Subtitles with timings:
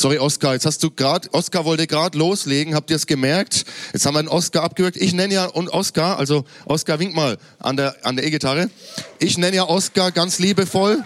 [0.00, 3.66] Sorry, Oskar, jetzt hast du gerade, Oskar wollte gerade loslegen, habt ihr es gemerkt?
[3.92, 4.96] Jetzt haben wir einen Oskar abgewürgt.
[4.96, 8.70] Ich nenne ja und Oskar, also Oskar, wink mal an der, an der E-Gitarre.
[9.18, 11.04] Ich nenne ja Oskar ganz liebevoll.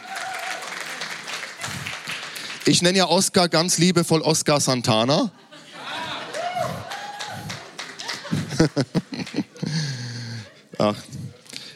[2.67, 5.33] Ich nenne ja Oskar ganz liebevoll Oskar Santana.
[10.79, 10.95] Ach,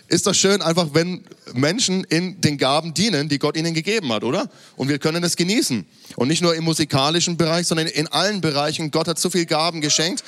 [0.09, 1.23] ist doch schön, einfach wenn
[1.53, 4.51] Menschen in den Gaben dienen, die Gott ihnen gegeben hat, oder?
[4.77, 5.87] Und wir können das genießen.
[6.17, 8.91] Und nicht nur im musikalischen Bereich, sondern in allen Bereichen.
[8.91, 10.25] Gott hat so viel Gaben geschenkt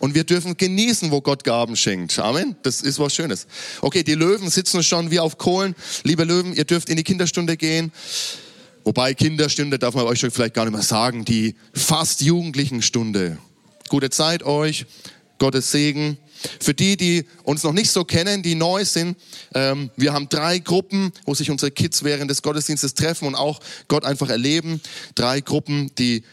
[0.00, 2.18] und wir dürfen genießen, wo Gott Gaben schenkt.
[2.18, 2.56] Amen.
[2.62, 3.46] Das ist was Schönes.
[3.80, 5.74] Okay, die Löwen sitzen schon wie auf Kohlen.
[6.04, 7.90] Liebe Löwen, ihr dürft in die Kinderstunde gehen.
[8.84, 11.24] Wobei Kinderstunde darf man euch vielleicht gar nicht mehr sagen.
[11.24, 13.38] Die fast jugendlichen Stunde.
[13.88, 14.84] Gute Zeit euch.
[15.38, 16.18] Gottes Segen.
[16.60, 19.16] Für die, die uns noch nicht so kennen, die neu sind,
[19.54, 23.60] ähm, wir haben drei Gruppen, wo sich unsere Kids während des Gottesdienstes treffen und auch
[23.88, 24.80] Gott einfach erleben.
[25.14, 26.24] Drei Gruppen, die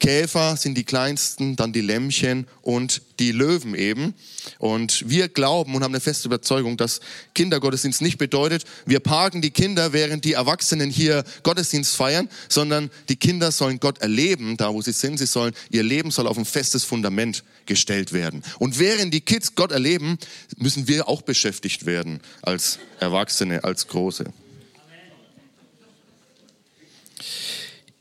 [0.00, 4.14] Käfer sind die kleinsten, dann die Lämmchen und die Löwen eben.
[4.58, 7.00] Und wir glauben und haben eine feste Überzeugung, dass
[7.34, 13.16] Kindergottesdienst nicht bedeutet, wir parken die Kinder, während die Erwachsenen hier Gottesdienst feiern, sondern die
[13.16, 15.18] Kinder sollen Gott erleben, da wo sie sind.
[15.18, 18.42] Sie sollen, ihr Leben soll auf ein festes Fundament gestellt werden.
[18.58, 20.18] Und während die Kids Gott erleben,
[20.56, 24.24] müssen wir auch beschäftigt werden als Erwachsene, als Große.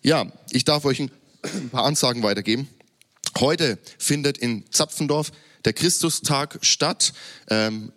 [0.01, 1.11] Ja, ich darf euch ein
[1.43, 2.67] ein paar Ansagen weitergeben.
[3.37, 5.31] Heute findet in Zapfendorf
[5.65, 7.13] der Christustag statt.
[7.49, 7.91] Ähm,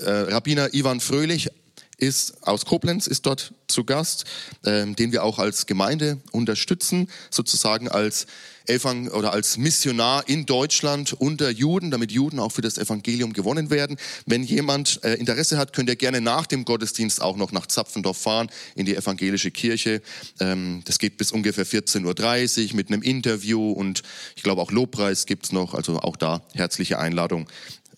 [0.00, 1.50] äh, Rabbiner Ivan Fröhlich
[1.98, 4.24] ist aus Koblenz, ist dort zu Gast,
[4.64, 8.26] ähm, den wir auch als Gemeinde unterstützen, sozusagen als
[8.66, 13.70] Evang oder als Missionar in Deutschland unter Juden, damit Juden auch für das Evangelium gewonnen
[13.70, 13.96] werden.
[14.26, 18.18] Wenn jemand äh, Interesse hat, könnt ihr gerne nach dem Gottesdienst auch noch nach Zapfendorf
[18.18, 20.02] fahren in die evangelische Kirche.
[20.40, 24.02] Ähm, das geht bis ungefähr 14.30 Uhr mit einem Interview und
[24.34, 27.48] ich glaube auch Lobpreis gibt's noch, also auch da herzliche Einladung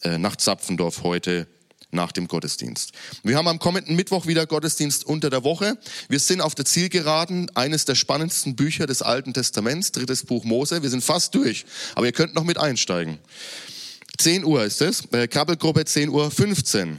[0.02, 1.48] äh, nach Zapfendorf heute
[1.90, 2.92] nach dem Gottesdienst.
[3.22, 5.78] Wir haben am kommenden Mittwoch wieder Gottesdienst unter der Woche.
[6.08, 10.82] Wir sind auf der Zielgeraden, eines der spannendsten Bücher des Alten Testaments, drittes Buch Mose.
[10.82, 11.64] Wir sind fast durch,
[11.94, 13.18] aber ihr könnt noch mit einsteigen.
[14.18, 16.98] 10 Uhr ist es, äh, Krabbelgruppe 10 Uhr 15.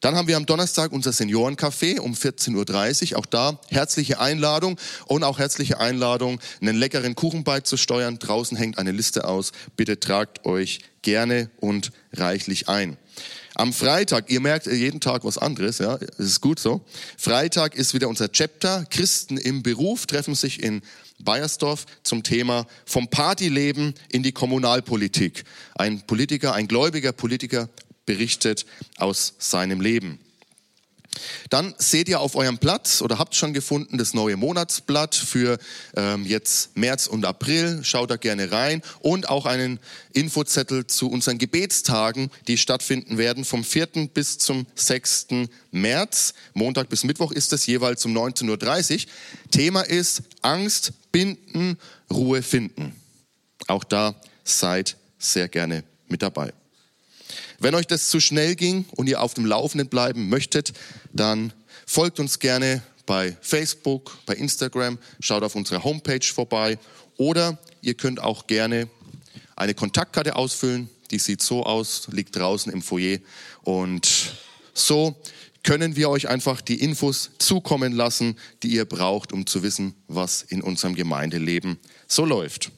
[0.00, 3.18] Dann haben wir am Donnerstag unser Seniorencafé um 14.30 Uhr.
[3.18, 8.18] Auch da herzliche Einladung und auch herzliche Einladung, einen leckeren Kuchen beizusteuern.
[8.18, 9.52] Draußen hängt eine Liste aus.
[9.76, 12.96] Bitte tragt euch gerne und reichlich ein.
[13.60, 16.80] Am Freitag, ihr merkt jeden Tag was anderes, ja, es ist gut so.
[17.18, 18.86] Freitag ist wieder unser Chapter.
[18.88, 20.80] Christen im Beruf treffen sich in
[21.18, 25.44] Bayersdorf zum Thema vom Partyleben in die Kommunalpolitik.
[25.74, 27.68] Ein Politiker, ein gläubiger Politiker
[28.06, 28.64] berichtet
[28.96, 30.20] aus seinem Leben.
[31.48, 35.58] Dann seht ihr auf eurem Platz oder habt schon gefunden das neue Monatsblatt für
[35.96, 37.80] ähm, jetzt März und April.
[37.82, 39.80] Schaut da gerne rein und auch einen
[40.12, 44.08] Infozettel zu unseren Gebetstagen, die stattfinden werden vom 4.
[44.14, 45.28] bis zum 6.
[45.72, 46.34] März.
[46.54, 49.10] Montag bis Mittwoch ist es jeweils um 19.30 Uhr.
[49.50, 51.78] Thema ist Angst binden,
[52.10, 52.94] Ruhe finden.
[53.66, 56.52] Auch da seid sehr gerne mit dabei.
[57.60, 60.72] Wenn euch das zu schnell ging und ihr auf dem Laufenden bleiben möchtet,
[61.12, 61.52] dann
[61.86, 66.78] folgt uns gerne bei Facebook, bei Instagram, schaut auf unserer Homepage vorbei
[67.18, 68.88] oder ihr könnt auch gerne
[69.56, 70.88] eine Kontaktkarte ausfüllen.
[71.10, 73.18] Die sieht so aus, liegt draußen im Foyer
[73.62, 74.32] und
[74.72, 75.14] so
[75.62, 80.40] können wir euch einfach die Infos zukommen lassen, die ihr braucht, um zu wissen, was
[80.40, 82.70] in unserem Gemeindeleben so läuft.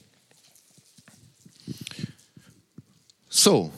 [3.29, 3.73] So,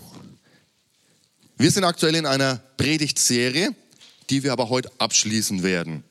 [1.65, 3.75] wir sind aktuell in einer Predigtserie,
[4.29, 6.05] die wir aber heute abschließen werden.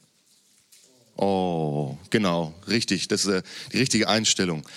[1.16, 4.68] Oh, genau, richtig, das ist äh, die richtige Einstellung.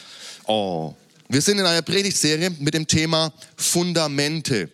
[0.45, 0.95] Oh,
[1.31, 4.69] wir sind in einer Predigtserie mit dem Thema Fundamente.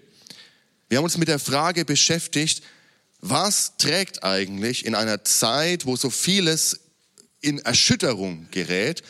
[0.89, 2.65] Wir haben uns mit der Frage beschäftigt,
[3.21, 6.81] was trägt eigentlich in einer Zeit, wo so vieles
[7.43, 9.05] in Erschütterung gerät,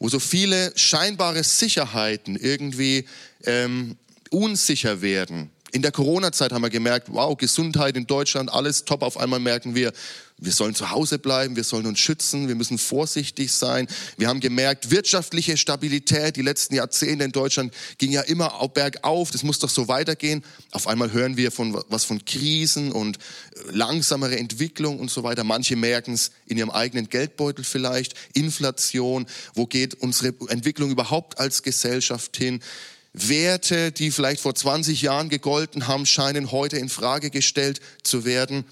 [0.00, 3.06] wo so viele scheinbare Sicherheiten irgendwie
[3.44, 3.96] ähm,
[4.30, 9.02] unsicher werden, in der Corona-Zeit haben wir gemerkt, wow, Gesundheit in Deutschland, alles top.
[9.02, 9.92] Auf einmal merken wir,
[10.36, 13.86] wir sollen zu Hause bleiben, wir sollen uns schützen, wir müssen vorsichtig sein.
[14.18, 19.44] Wir haben gemerkt, wirtschaftliche Stabilität, die letzten Jahrzehnte in Deutschland ging ja immer bergauf, das
[19.44, 20.44] muss doch so weitergehen.
[20.72, 23.20] Auf einmal hören wir von was von Krisen und äh,
[23.70, 25.42] langsamere Entwicklung und so weiter.
[25.42, 31.62] Manche merken es in ihrem eigenen Geldbeutel vielleicht, Inflation, wo geht unsere Entwicklung überhaupt als
[31.62, 32.60] Gesellschaft hin?
[33.12, 38.64] Werte, die vielleicht vor 20 Jahren gegolten haben, scheinen heute in Frage gestellt zu werden.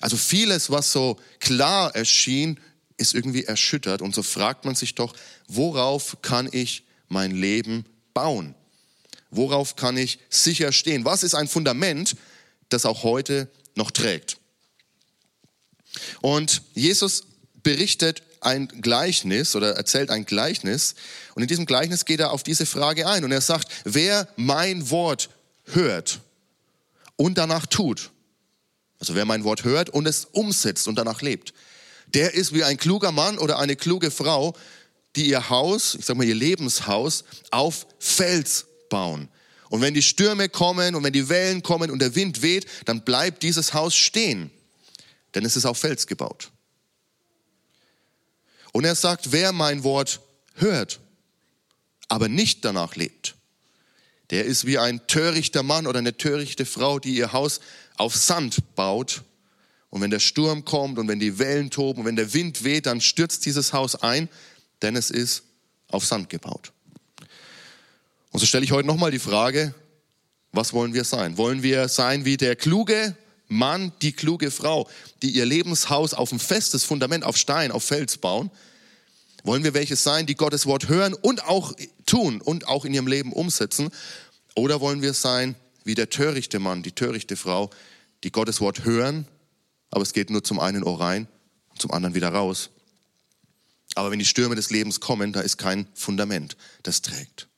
[0.00, 2.60] Also vieles, was so klar erschien,
[2.98, 5.14] ist irgendwie erschüttert und so fragt man sich doch,
[5.48, 7.84] worauf kann ich mein Leben
[8.14, 8.54] bauen?
[9.30, 11.04] Worauf kann ich sicher stehen?
[11.04, 12.16] Was ist ein Fundament,
[12.68, 14.36] das auch heute noch trägt?
[16.20, 17.24] Und Jesus
[17.62, 20.94] berichtet ein Gleichnis oder erzählt ein Gleichnis
[21.34, 24.90] und in diesem Gleichnis geht er auf diese Frage ein und er sagt, wer mein
[24.90, 25.30] Wort
[25.66, 26.20] hört
[27.16, 28.10] und danach tut,
[28.98, 31.54] also wer mein Wort hört und es umsetzt und danach lebt,
[32.14, 34.54] der ist wie ein kluger Mann oder eine kluge Frau,
[35.16, 39.28] die ihr Haus, ich sag mal ihr Lebenshaus, auf Fels bauen.
[39.68, 43.04] Und wenn die Stürme kommen und wenn die Wellen kommen und der Wind weht, dann
[43.04, 44.50] bleibt dieses Haus stehen,
[45.34, 46.50] denn es ist auf Fels gebaut.
[48.72, 50.20] Und er sagt, wer mein Wort
[50.54, 51.00] hört,
[52.08, 53.36] aber nicht danach lebt,
[54.30, 57.60] der ist wie ein törichter Mann oder eine törichte Frau, die ihr Haus
[57.96, 59.22] auf Sand baut.
[59.90, 62.86] Und wenn der Sturm kommt und wenn die Wellen toben und wenn der Wind weht,
[62.86, 64.30] dann stürzt dieses Haus ein,
[64.80, 65.42] denn es ist
[65.88, 66.72] auf Sand gebaut.
[68.30, 69.74] Und so stelle ich heute nochmal die Frage,
[70.52, 71.36] was wollen wir sein?
[71.36, 73.14] Wollen wir sein wie der kluge
[73.52, 74.88] Mann, die kluge Frau,
[75.22, 78.50] die ihr Lebenshaus auf ein festes Fundament, auf Stein, auf Fels bauen?
[79.44, 81.74] Wollen wir welche sein, die Gottes Wort hören und auch
[82.06, 83.90] tun und auch in ihrem Leben umsetzen?
[84.54, 87.70] Oder wollen wir sein wie der törichte Mann, die törichte Frau,
[88.24, 89.26] die Gottes Wort hören,
[89.90, 91.26] aber es geht nur zum einen Ohr rein
[91.70, 92.70] und zum anderen wieder raus.
[93.94, 97.48] Aber wenn die Stürme des Lebens kommen, da ist kein Fundament, das trägt.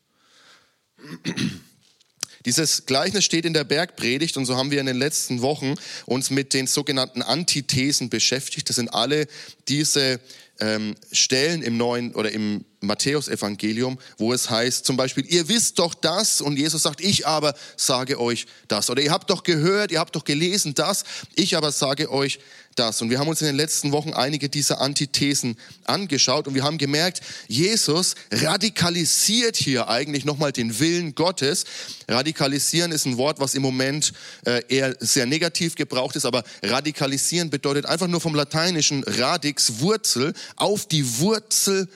[2.44, 5.74] Dieses Gleichnis steht in der Bergpredigt und so haben wir in den letzten Wochen
[6.04, 8.68] uns mit den sogenannten Antithesen beschäftigt.
[8.68, 9.26] Das sind alle
[9.66, 10.20] diese
[10.60, 15.94] ähm, Stellen im neuen oder im Matthäusevangelium, wo es heißt zum Beispiel, ihr wisst doch
[15.94, 18.90] das und Jesus sagt, ich aber sage euch das.
[18.90, 21.04] Oder ihr habt doch gehört, ihr habt doch gelesen das,
[21.34, 22.38] ich aber sage euch
[22.74, 23.02] das.
[23.02, 26.78] Und wir haben uns in den letzten Wochen einige dieser Antithesen angeschaut und wir haben
[26.78, 31.64] gemerkt, Jesus radikalisiert hier eigentlich nochmal den Willen Gottes.
[32.08, 34.12] Radikalisieren ist ein Wort, was im Moment
[34.46, 40.34] äh, eher sehr negativ gebraucht ist, aber radikalisieren bedeutet einfach nur vom lateinischen radix Wurzel
[40.56, 41.88] auf die Wurzel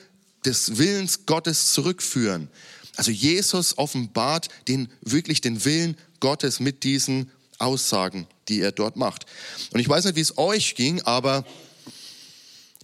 [0.45, 2.49] des Willens Gottes zurückführen.
[2.95, 9.25] Also Jesus offenbart den, wirklich den Willen Gottes mit diesen Aussagen, die er dort macht.
[9.71, 11.45] Und ich weiß nicht, wie es euch ging, aber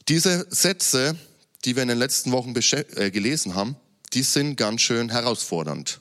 [0.07, 1.15] diese Sätze,
[1.65, 3.75] die wir in den letzten Wochen äh, gelesen haben,
[4.13, 5.99] die sind ganz schön herausfordernd.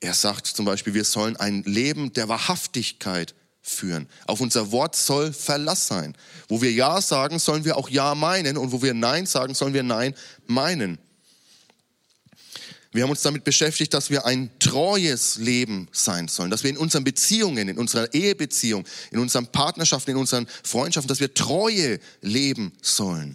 [0.00, 4.08] Er sagt zum Beispiel, wir sollen ein Leben der Wahrhaftigkeit führen.
[4.26, 6.14] Auf unser Wort soll Verlass sein.
[6.48, 9.72] Wo wir Ja sagen, sollen wir auch Ja meinen und wo wir Nein sagen, sollen
[9.72, 10.14] wir Nein
[10.46, 10.98] meinen.
[12.94, 16.76] Wir haben uns damit beschäftigt, dass wir ein treues Leben sein sollen, dass wir in
[16.76, 22.72] unseren Beziehungen, in unserer Ehebeziehung, in unseren Partnerschaften, in unseren Freundschaften, dass wir treue leben
[22.80, 23.34] sollen.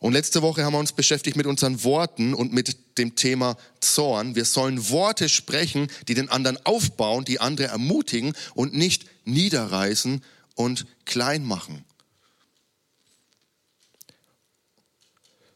[0.00, 4.34] Und letzte Woche haben wir uns beschäftigt mit unseren Worten und mit dem Thema Zorn.
[4.34, 10.24] Wir sollen Worte sprechen, die den anderen aufbauen, die andere ermutigen und nicht niederreißen
[10.56, 11.84] und klein machen.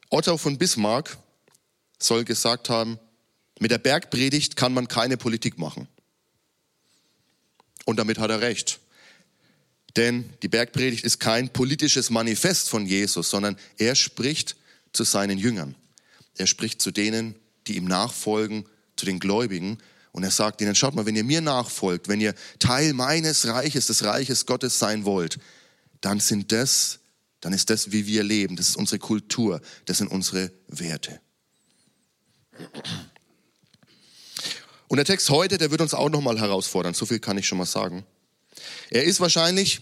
[0.08, 1.18] Otto von Bismarck
[1.98, 2.98] soll gesagt haben,
[3.58, 5.88] mit der Bergpredigt kann man keine Politik machen.
[7.84, 8.80] Und damit hat er recht.
[9.96, 14.56] Denn die Bergpredigt ist kein politisches Manifest von Jesus, sondern er spricht
[14.92, 15.74] zu seinen Jüngern.
[16.36, 17.34] Er spricht zu denen,
[17.66, 19.78] die ihm nachfolgen, zu den Gläubigen.
[20.12, 23.86] Und er sagt ihnen, schaut mal, wenn ihr mir nachfolgt, wenn ihr Teil meines Reiches,
[23.86, 25.38] des Reiches Gottes sein wollt,
[26.02, 26.98] dann sind das,
[27.40, 28.56] dann ist das, wie wir leben.
[28.56, 29.62] Das ist unsere Kultur.
[29.86, 31.20] Das sind unsere Werte.
[34.88, 36.94] Und der Text heute, der wird uns auch nochmal herausfordern.
[36.94, 38.04] So viel kann ich schon mal sagen.
[38.90, 39.80] Er ist wahrscheinlich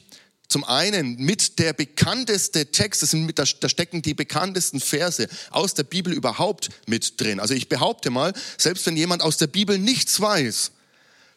[0.49, 6.13] zum einen mit der bekannteste Text, sind da stecken die bekanntesten Verse aus der Bibel
[6.13, 7.41] überhaupt mit drin.
[7.41, 10.73] Also ich behaupte mal, selbst wenn jemand aus der Bibel nichts weiß,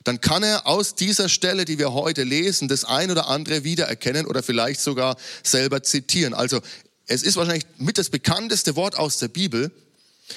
[0.04, 4.26] dann kann er aus dieser Stelle, die wir heute lesen, das ein oder andere wiedererkennen
[4.26, 6.34] oder vielleicht sogar selber zitieren.
[6.34, 6.62] Also
[7.08, 9.72] es ist wahrscheinlich mit das bekannteste Wort aus der Bibel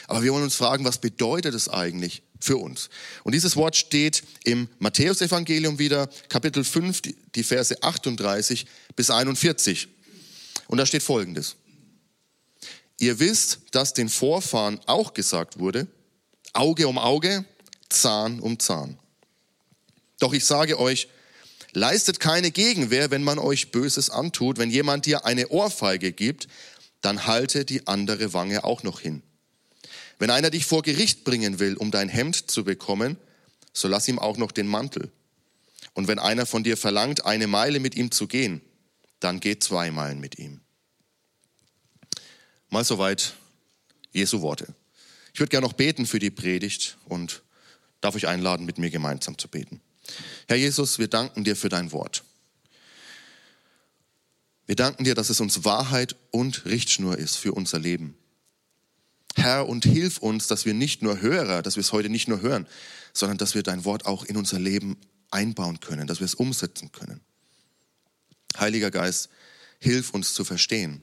[0.07, 2.91] aber wir wollen uns fragen, was bedeutet es eigentlich für uns?
[3.25, 7.03] Und dieses Wort steht im Matthäusevangelium wieder, Kapitel 5,
[7.35, 8.67] die Verse 38
[8.97, 9.89] bis 41.
[10.69, 11.57] Und da steht Folgendes.
[12.99, 15.87] Ihr wisst, dass den Vorfahren auch gesagt wurde,
[16.53, 17.45] Auge um Auge,
[17.89, 18.99] Zahn um Zahn.
[20.19, 21.09] Doch ich sage euch,
[21.73, 24.59] leistet keine Gegenwehr, wenn man euch Böses antut.
[24.59, 26.49] Wenn jemand dir eine Ohrfeige gibt,
[27.01, 29.23] dann halte die andere Wange auch noch hin.
[30.21, 33.17] Wenn einer dich vor Gericht bringen will, um dein Hemd zu bekommen,
[33.73, 35.11] so lass ihm auch noch den Mantel.
[35.95, 38.61] Und wenn einer von dir verlangt, eine Meile mit ihm zu gehen,
[39.19, 40.61] dann geht zwei Meilen mit ihm.
[42.69, 43.33] Mal soweit
[44.13, 44.67] Jesu Worte.
[45.33, 47.43] Ich würde gerne noch beten für die Predigt und
[48.03, 49.81] darf euch einladen, mit mir gemeinsam zu beten.
[50.49, 52.25] Herr Jesus, wir danken dir für dein Wort.
[54.67, 58.20] Wir danken dir, dass es uns Wahrheit und Richtschnur ist für unser Leben.
[59.37, 62.41] Herr, und hilf uns, dass wir nicht nur Hörer, dass wir es heute nicht nur
[62.41, 62.67] hören,
[63.13, 64.97] sondern dass wir dein Wort auch in unser Leben
[65.31, 67.21] einbauen können, dass wir es umsetzen können.
[68.59, 69.31] Heiliger Geist,
[69.79, 71.03] hilf uns zu verstehen,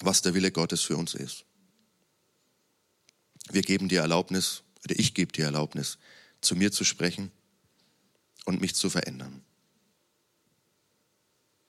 [0.00, 1.44] was der Wille Gottes für uns ist.
[3.50, 5.98] Wir geben dir Erlaubnis, oder ich gebe dir Erlaubnis,
[6.40, 7.30] zu mir zu sprechen
[8.44, 9.42] und mich zu verändern.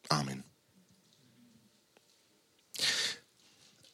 [0.09, 0.43] Amen.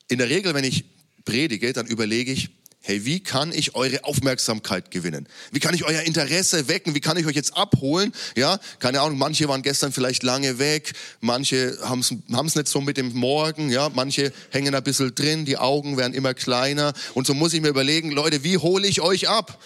[0.08, 0.86] In der Regel, wenn ich
[1.30, 2.50] predige, dann überlege ich,
[2.82, 5.28] hey, wie kann ich eure Aufmerksamkeit gewinnen?
[5.52, 6.96] Wie kann ich euer Interesse wecken?
[6.96, 8.14] Wie kann ich euch jetzt abholen?
[8.36, 12.98] Ja, keine Ahnung, manche waren gestern vielleicht lange weg, manche haben es nicht so mit
[12.98, 17.36] dem Morgen, ja, manche hängen ein bisschen drin, die Augen werden immer kleiner und so
[17.36, 19.62] muss ich mir überlegen, Leute, wie hole ich euch ab?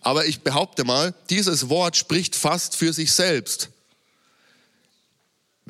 [0.00, 3.68] Aber ich behaupte mal, dieses Wort spricht fast für sich selbst.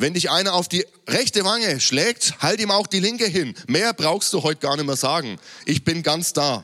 [0.00, 3.55] Wenn dich einer auf die rechte Wange schlägt, halt ihm auch die linke hin.
[3.67, 5.40] Mehr brauchst du heute gar nicht mehr sagen.
[5.67, 6.62] Ich bin ganz da.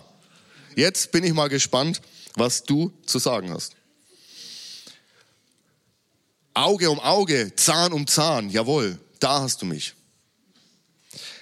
[0.76, 2.00] Jetzt bin ich mal gespannt,
[2.36, 3.72] was du zu sagen hast.
[6.54, 9.94] Auge um Auge, Zahn um Zahn, jawohl, da hast du mich.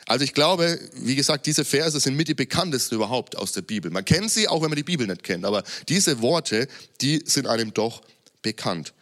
[0.06, 3.90] Also ich glaube, wie gesagt, diese Verse sind mit die bekanntesten überhaupt aus der Bibel.
[3.90, 6.68] Man kennt sie, auch wenn man die Bibel nicht kennt, aber diese Worte,
[7.02, 8.00] die sind einem doch
[8.40, 8.94] bekannt.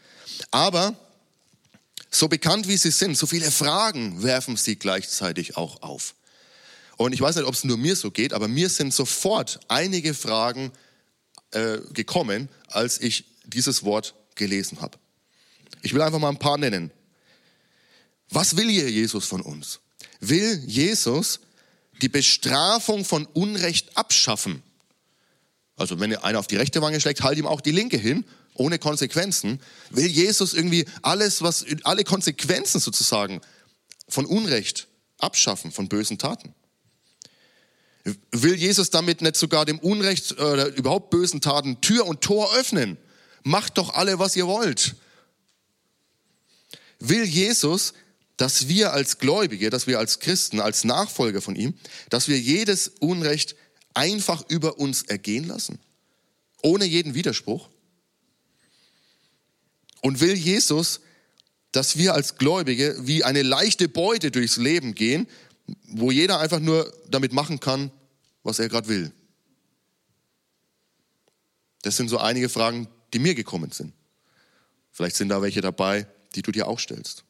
[0.50, 0.96] Aber
[2.10, 6.14] so bekannt wie sie sind, so viele Fragen werfen sie gleichzeitig auch auf.
[6.96, 10.12] Und ich weiß nicht, ob es nur mir so geht, aber mir sind sofort einige
[10.12, 10.72] Fragen
[11.52, 14.98] äh, gekommen, als ich dieses Wort gelesen habe.
[15.82, 16.90] Ich will einfach mal ein paar nennen.
[18.28, 19.80] Was will hier Jesus von uns?
[20.20, 21.40] Will Jesus
[22.02, 24.62] die Bestrafung von Unrecht abschaffen?
[25.76, 28.78] Also wenn einer auf die rechte Wange schlägt, halt ihm auch die linke hin ohne
[28.78, 33.40] Konsequenzen, will Jesus irgendwie alles, was, alle Konsequenzen sozusagen
[34.08, 34.88] von Unrecht
[35.18, 36.54] abschaffen, von bösen Taten.
[38.32, 42.96] Will Jesus damit nicht sogar dem Unrecht oder überhaupt bösen Taten Tür und Tor öffnen?
[43.42, 44.96] Macht doch alle, was ihr wollt.
[46.98, 47.94] Will Jesus,
[48.36, 51.74] dass wir als Gläubige, dass wir als Christen, als Nachfolger von ihm,
[52.08, 53.54] dass wir jedes Unrecht
[53.94, 55.78] einfach über uns ergehen lassen?
[56.62, 57.68] Ohne jeden Widerspruch?
[60.02, 61.00] Und will Jesus,
[61.72, 65.28] dass wir als Gläubige wie eine leichte Beute durchs Leben gehen,
[65.88, 67.90] wo jeder einfach nur damit machen kann,
[68.42, 69.12] was er gerade will?
[71.82, 73.92] Das sind so einige Fragen, die mir gekommen sind.
[74.90, 77.24] Vielleicht sind da welche dabei, die du dir auch stellst.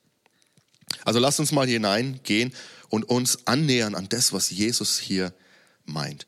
[1.05, 2.53] Also lass uns mal hineingehen
[2.89, 5.33] und uns annähern an das, was Jesus hier
[5.85, 6.27] meint.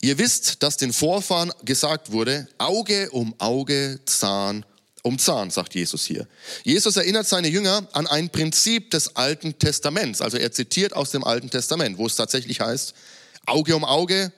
[0.00, 4.64] Ihr wisst, dass den Vorfahren gesagt wurde, Auge um Auge, Zahn
[5.08, 6.28] um Zahn, sagt Jesus hier.
[6.64, 10.20] Jesus erinnert seine Jünger an ein Prinzip des Alten Testaments.
[10.20, 12.94] Also er zitiert aus dem Alten Testament, wo es tatsächlich heißt,
[13.46, 14.32] Auge um Auge,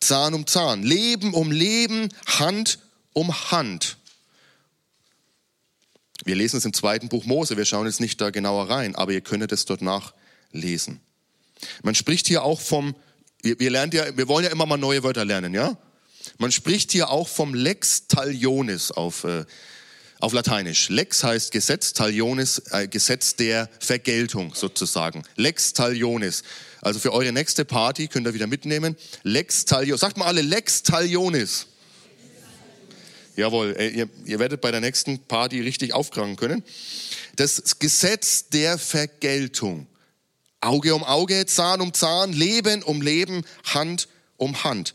[0.00, 2.78] Zahn um Zahn, Leben um Leben, Hand
[3.12, 3.98] um Hand.
[6.24, 9.12] Wir lesen es im zweiten Buch Mose, wir schauen jetzt nicht da genauer rein, aber
[9.12, 11.00] ihr könntet es dort nachlesen.
[11.82, 12.96] Man spricht hier auch vom,
[13.42, 15.76] wir, wir, lernen ja, wir wollen ja immer mal neue Wörter lernen, ja?
[16.38, 19.44] Man spricht hier auch vom Lex Talionis auf äh,
[20.20, 20.88] auf Lateinisch.
[20.88, 25.22] Lex heißt Gesetz, talionis, äh, Gesetz der Vergeltung sozusagen.
[25.36, 26.42] Lex talionis.
[26.80, 28.96] Also für eure nächste Party könnt ihr wieder mitnehmen.
[29.22, 30.00] Lex talionis.
[30.00, 31.66] Sagt mal alle Lex talionis.
[33.36, 36.64] Jawohl, äh, ihr, ihr werdet bei der nächsten Party richtig aufkragen können.
[37.36, 39.86] Das Gesetz der Vergeltung.
[40.60, 44.08] Auge um Auge, Zahn um Zahn, Leben um Leben, Hand
[44.38, 44.94] um Hand.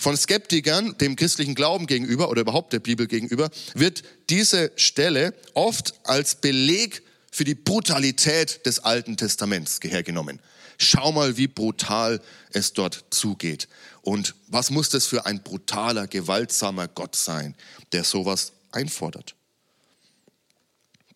[0.00, 5.92] Von Skeptikern dem christlichen Glauben gegenüber oder überhaupt der Bibel gegenüber wird diese Stelle oft
[6.04, 10.40] als Beleg für die Brutalität des Alten Testaments hergenommen.
[10.78, 12.22] Schau mal, wie brutal
[12.54, 13.68] es dort zugeht.
[14.00, 17.54] Und was muss das für ein brutaler, gewaltsamer Gott sein,
[17.92, 19.34] der sowas einfordert?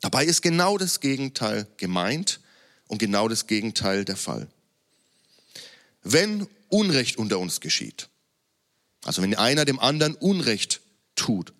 [0.03, 2.39] Dabei ist genau das Gegenteil gemeint
[2.89, 4.47] und genau das Gegenteil der Fall.
[6.03, 8.11] Wenn Unrecht unter uns geschieht,
[9.05, 10.81] also wenn einer dem anderen Unrecht
[11.15, 11.53] tut,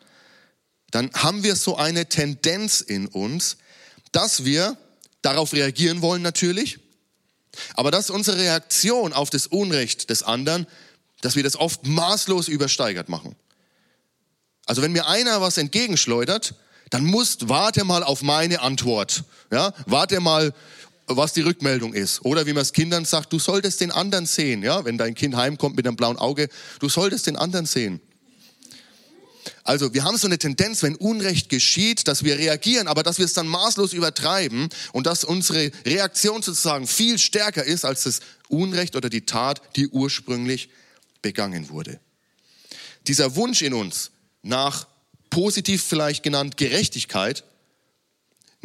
[0.91, 3.57] dann haben wir so eine Tendenz in uns,
[4.13, 4.77] dass wir
[5.23, 6.79] darauf reagieren wollen natürlich,
[7.75, 10.67] aber dass unsere Reaktion auf das Unrecht des anderen,
[11.21, 13.35] dass wir das oft maßlos übersteigert machen.
[14.67, 16.55] Also wenn mir einer was entgegenschleudert,
[16.91, 19.25] dann musst, warte mal auf meine Antwort.
[19.51, 20.55] Ja, warte mal,
[21.07, 22.25] was die Rückmeldung ist.
[22.25, 24.63] Oder wie man es Kindern sagt, du solltest den anderen sehen.
[24.63, 26.49] Ja, wenn dein Kind heimkommt mit einem blauen Auge,
[26.81, 28.01] du solltest den anderen sehen.
[29.63, 33.25] Also wir haben so eine Tendenz, wenn Unrecht geschieht, dass wir reagieren, aber dass wir
[33.25, 38.97] es dann maßlos übertreiben und dass unsere Reaktion sozusagen viel stärker ist als das Unrecht
[38.97, 40.69] oder die Tat, die ursprünglich
[41.23, 41.99] begangen wurde.
[43.07, 44.11] Dieser Wunsch in uns
[44.43, 44.87] nach
[45.31, 47.45] positiv vielleicht genannt Gerechtigkeit,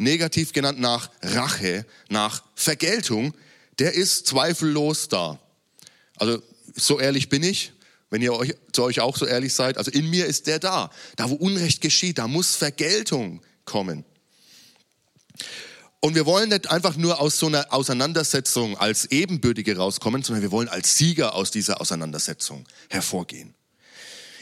[0.00, 3.34] negativ genannt nach Rache, nach Vergeltung,
[3.78, 5.38] der ist zweifellos da.
[6.16, 6.42] Also
[6.74, 7.72] so ehrlich bin ich,
[8.08, 9.78] wenn ihr euch, zu euch auch so ehrlich seid.
[9.78, 10.90] Also in mir ist der da.
[11.16, 14.04] Da, wo Unrecht geschieht, da muss Vergeltung kommen.
[16.00, 20.50] Und wir wollen nicht einfach nur aus so einer Auseinandersetzung als Ebenbürtige rauskommen, sondern wir
[20.50, 23.54] wollen als Sieger aus dieser Auseinandersetzung hervorgehen.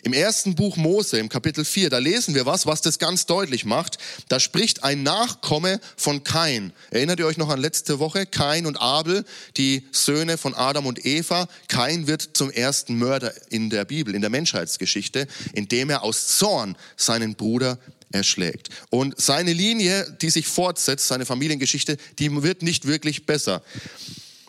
[0.03, 3.65] Im ersten Buch Mose, im Kapitel 4, da lesen wir was, was das ganz deutlich
[3.65, 3.99] macht.
[4.29, 6.73] Da spricht ein Nachkomme von Kain.
[6.91, 8.27] Erinnert ihr euch noch an letzte Woche?
[8.27, 9.25] Kain und Abel,
[9.57, 11.49] die Söhne von Adam und Eva.
[11.67, 16.77] Kain wird zum ersten Mörder in der Bibel, in der Menschheitsgeschichte, indem er aus Zorn
[16.97, 17.79] seinen Bruder
[18.13, 18.69] erschlägt.
[18.91, 23.63] Und seine Linie, die sich fortsetzt, seine Familiengeschichte, die wird nicht wirklich besser.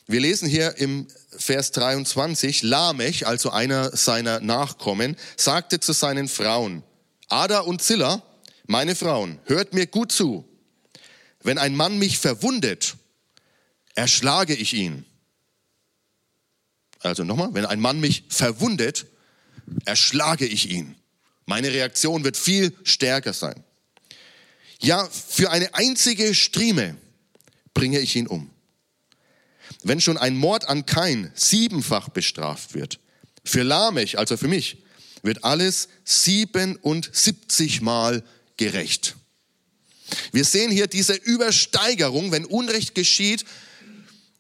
[0.08, 1.08] Wir lesen hier im
[1.39, 6.84] Vers 23, Lamech, also einer seiner Nachkommen, sagte zu seinen Frauen,
[7.29, 8.22] Ada und Zilla,
[8.67, 10.46] meine Frauen, hört mir gut zu.
[11.41, 12.96] Wenn ein Mann mich verwundet,
[13.96, 15.05] erschlage ich ihn.
[17.00, 19.05] Also nochmal, wenn ein Mann mich verwundet,
[19.86, 20.96] erschlage ich ihn.
[21.46, 23.63] Meine Reaktion wird viel stärker sein.
[24.81, 26.98] Ja, für eine einzige Strieme
[27.74, 28.50] bringe ich ihn um.
[29.83, 33.00] Wenn schon ein Mord an Kain siebenfach bestraft wird,
[33.43, 34.83] für Lamech, also für mich,
[35.24, 38.24] wird alles 77 Mal
[38.57, 39.15] gerecht.
[40.31, 43.45] Wir sehen hier diese Übersteigerung, wenn Unrecht geschieht,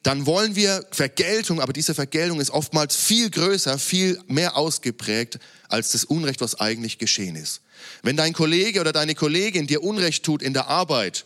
[0.03, 5.91] dann wollen wir Vergeltung, aber diese Vergeltung ist oftmals viel größer, viel mehr ausgeprägt als
[5.91, 7.61] das Unrecht, was eigentlich geschehen ist.
[8.01, 11.25] Wenn dein Kollege oder deine Kollegin dir Unrecht tut in der Arbeit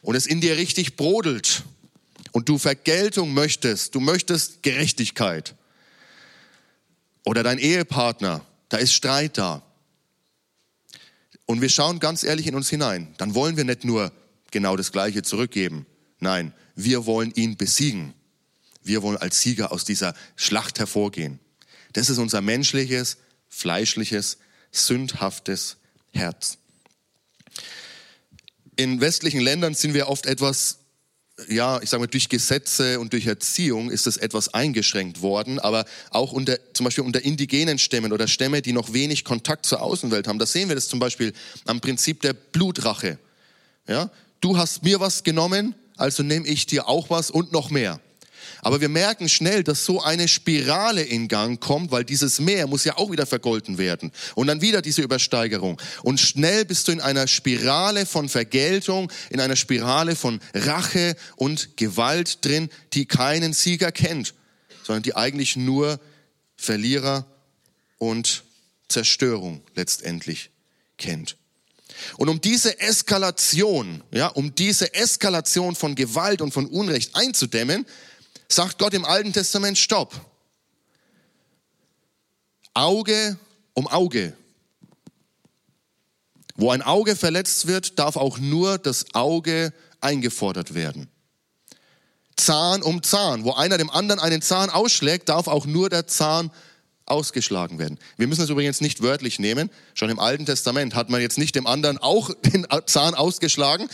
[0.00, 1.64] und es in dir richtig brodelt
[2.32, 5.54] und du Vergeltung möchtest, du möchtest Gerechtigkeit
[7.24, 9.62] oder dein Ehepartner, da ist Streit da.
[11.46, 14.12] Und wir schauen ganz ehrlich in uns hinein, dann wollen wir nicht nur
[14.50, 15.86] genau das Gleiche zurückgeben.
[16.20, 18.14] Nein, wir wollen ihn besiegen.
[18.82, 21.40] Wir wollen als Sieger aus dieser Schlacht hervorgehen.
[21.92, 24.38] Das ist unser menschliches, fleischliches,
[24.72, 25.76] sündhaftes
[26.12, 26.58] Herz.
[28.76, 30.77] In westlichen Ländern sind wir oft etwas
[31.46, 35.84] ja, ich sage mal, durch Gesetze und durch Erziehung ist es etwas eingeschränkt worden, aber
[36.10, 40.26] auch unter, zum Beispiel unter indigenen Stämmen oder Stämme, die noch wenig Kontakt zur Außenwelt
[40.26, 41.32] haben, da sehen wir das zum Beispiel
[41.64, 43.18] am Prinzip der Blutrache.
[43.86, 48.00] Ja, du hast mir was genommen, also nehme ich dir auch was und noch mehr.
[48.62, 52.84] Aber wir merken schnell, dass so eine Spirale in Gang kommt, weil dieses Meer muss
[52.84, 54.12] ja auch wieder vergolten werden.
[54.34, 55.80] Und dann wieder diese Übersteigerung.
[56.02, 61.76] Und schnell bist du in einer Spirale von Vergeltung, in einer Spirale von Rache und
[61.76, 64.34] Gewalt drin, die keinen Sieger kennt,
[64.84, 66.00] sondern die eigentlich nur
[66.56, 67.26] Verlierer
[67.98, 68.44] und
[68.88, 70.50] Zerstörung letztendlich
[70.96, 71.36] kennt.
[72.16, 77.86] Und um diese Eskalation, ja, um diese Eskalation von Gewalt und von Unrecht einzudämmen,
[78.48, 80.14] sagt Gott im Alten Testament, stopp.
[82.74, 83.38] Auge
[83.74, 84.34] um Auge.
[86.56, 91.08] Wo ein Auge verletzt wird, darf auch nur das Auge eingefordert werden.
[92.36, 93.44] Zahn um Zahn.
[93.44, 96.50] Wo einer dem anderen einen Zahn ausschlägt, darf auch nur der Zahn
[97.06, 97.98] ausgeschlagen werden.
[98.16, 99.70] Wir müssen das übrigens nicht wörtlich nehmen.
[99.94, 103.88] Schon im Alten Testament hat man jetzt nicht dem anderen auch den Zahn ausgeschlagen,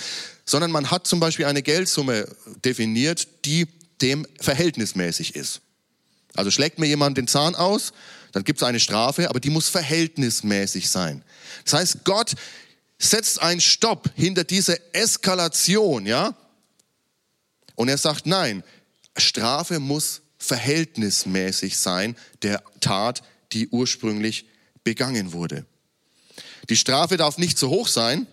[0.45, 2.29] sondern man hat zum Beispiel eine Geldsumme
[2.65, 3.67] definiert, die
[4.01, 5.61] dem verhältnismäßig ist.
[6.35, 7.93] Also schlägt mir jemand den Zahn aus,
[8.33, 11.23] dann gibt es eine Strafe, aber die muss verhältnismäßig sein.
[11.65, 12.35] Das heißt, Gott
[12.99, 16.37] setzt einen Stopp hinter diese Eskalation, ja?
[17.77, 18.65] Und er sagt, nein,
[19.17, 24.47] Strafe muss verhältnismäßig sein der Tat, die ursprünglich
[24.83, 25.65] begangen wurde.
[26.69, 28.27] Die Strafe darf nicht zu hoch sein,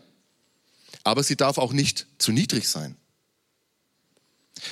[1.03, 2.95] aber sie darf auch nicht zu niedrig sein.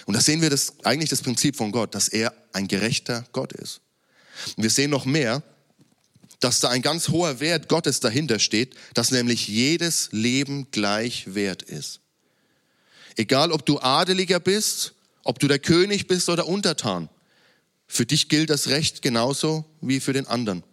[0.06, 3.54] Und da sehen wir das, eigentlich das Prinzip von Gott, dass er ein gerechter Gott
[3.54, 3.82] ist.
[4.56, 5.44] Und wir sehen noch mehr,
[6.40, 11.64] dass da ein ganz hoher Wert Gottes dahinter steht, dass nämlich jedes Leben gleich wert
[11.64, 12.00] ist.
[13.18, 17.10] Egal, ob du Adeliger bist, ob du der König bist oder Untertan,
[17.88, 20.64] für dich gilt das Recht genauso wie für den anderen.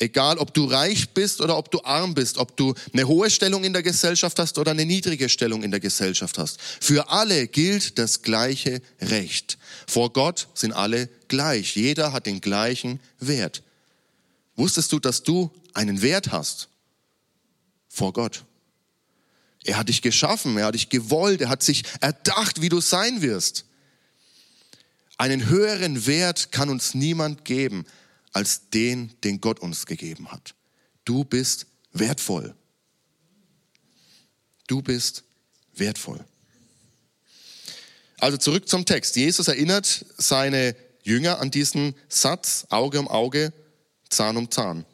[0.00, 3.62] Egal, ob du reich bist oder ob du arm bist, ob du eine hohe Stellung
[3.62, 6.60] in der Gesellschaft hast oder eine niedrige Stellung in der Gesellschaft hast.
[6.60, 9.56] Für alle gilt das gleiche Recht.
[9.86, 11.76] Vor Gott sind alle gleich.
[11.76, 13.62] Jeder hat den gleichen Wert.
[14.56, 16.68] Wusstest du, dass du einen Wert hast?
[17.88, 18.44] Vor Gott.
[19.64, 23.22] Er hat dich geschaffen, er hat dich gewollt, er hat sich erdacht, wie du sein
[23.22, 23.64] wirst.
[25.16, 27.86] Einen höheren Wert kann uns niemand geben
[28.34, 30.54] als den, den Gott uns gegeben hat.
[31.04, 32.54] Du bist wertvoll.
[34.66, 35.24] Du bist
[35.74, 36.24] wertvoll.
[38.18, 39.16] Also zurück zum Text.
[39.16, 43.52] Jesus erinnert seine Jünger an diesen Satz, Auge um Auge,
[44.08, 44.84] Zahn um Zahn.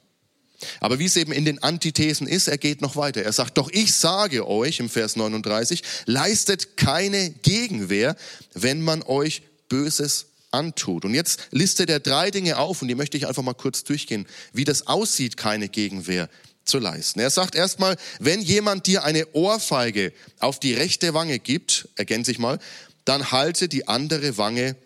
[0.80, 3.22] Aber wie es eben in den Antithesen ist, er geht noch weiter.
[3.22, 8.16] Er sagt, doch ich sage euch im Vers 39, leistet keine Gegenwehr,
[8.52, 11.04] wenn man euch Böses antut.
[11.04, 14.26] Und jetzt listet er drei Dinge auf und die möchte ich einfach mal kurz durchgehen,
[14.52, 16.28] wie das aussieht, keine Gegenwehr
[16.64, 17.20] zu leisten.
[17.20, 22.38] Er sagt erstmal, wenn jemand dir eine Ohrfeige auf die rechte Wange gibt, ergänze ich
[22.38, 22.58] mal,
[23.04, 24.76] dann halte die andere Wange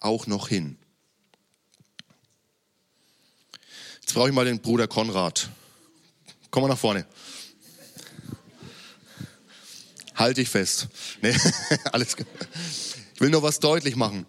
[0.00, 0.76] auch noch hin.
[4.00, 5.48] Jetzt brauche ich mal den Bruder Konrad.
[6.50, 7.06] Komm mal nach vorne.
[10.14, 10.88] Halte dich fest.
[11.22, 11.34] Nee,
[11.92, 12.16] alles.
[13.14, 14.26] Ich will nur was deutlich machen.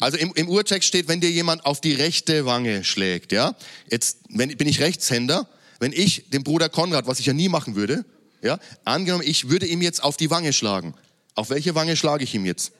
[0.00, 3.54] Also im, im Urtext steht, wenn dir jemand auf die rechte Wange schlägt, ja.
[3.90, 5.48] Jetzt wenn, bin ich Rechtshänder.
[5.78, 8.04] Wenn ich dem Bruder Konrad, was ich ja nie machen würde,
[8.42, 10.94] ja, angenommen, ich würde ihm jetzt auf die Wange schlagen.
[11.34, 12.72] Auf welche Wange schlage ich ihm jetzt?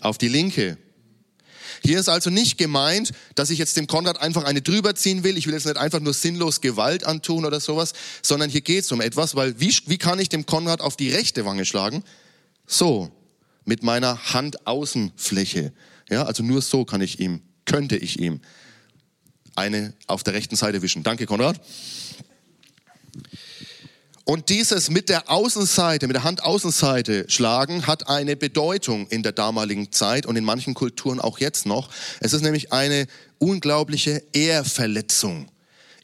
[0.00, 0.78] Auf die linke.
[1.82, 5.36] Hier ist also nicht gemeint, dass ich jetzt dem Konrad einfach eine drüber ziehen will.
[5.36, 8.92] Ich will jetzt nicht einfach nur sinnlos Gewalt antun oder sowas, sondern hier geht es
[8.92, 12.02] um etwas, weil wie, wie kann ich dem Konrad auf die rechte Wange schlagen?
[12.66, 13.10] So,
[13.64, 15.72] mit meiner Handaußenfläche.
[16.10, 18.40] Ja, also nur so kann ich ihm, könnte ich ihm
[19.56, 21.02] eine auf der rechten Seite wischen.
[21.02, 21.60] Danke, Konrad.
[24.26, 29.92] Und dieses mit der Außenseite, mit der Handaußenseite schlagen, hat eine Bedeutung in der damaligen
[29.92, 31.90] Zeit und in manchen Kulturen auch jetzt noch.
[32.20, 33.06] Es ist nämlich eine
[33.38, 35.48] unglaubliche Ehrverletzung.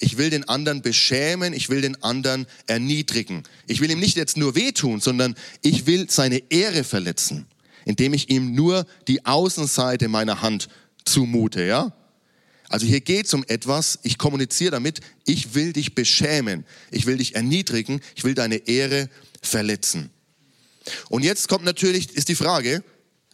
[0.01, 3.43] Ich will den anderen beschämen, ich will den anderen erniedrigen.
[3.67, 7.47] Ich will ihm nicht jetzt nur wehtun, sondern ich will seine Ehre verletzen,
[7.91, 10.69] indem ich ihm nur die Außenseite meiner Hand
[11.05, 11.93] zumute, ja?
[12.69, 17.17] Also hier geht es um etwas, ich kommuniziere damit, ich will dich beschämen, ich will
[17.17, 19.11] dich erniedrigen, ich will deine Ehre
[19.43, 20.11] verletzen.
[21.09, 22.85] Und jetzt kommt natürlich, ist die Frage,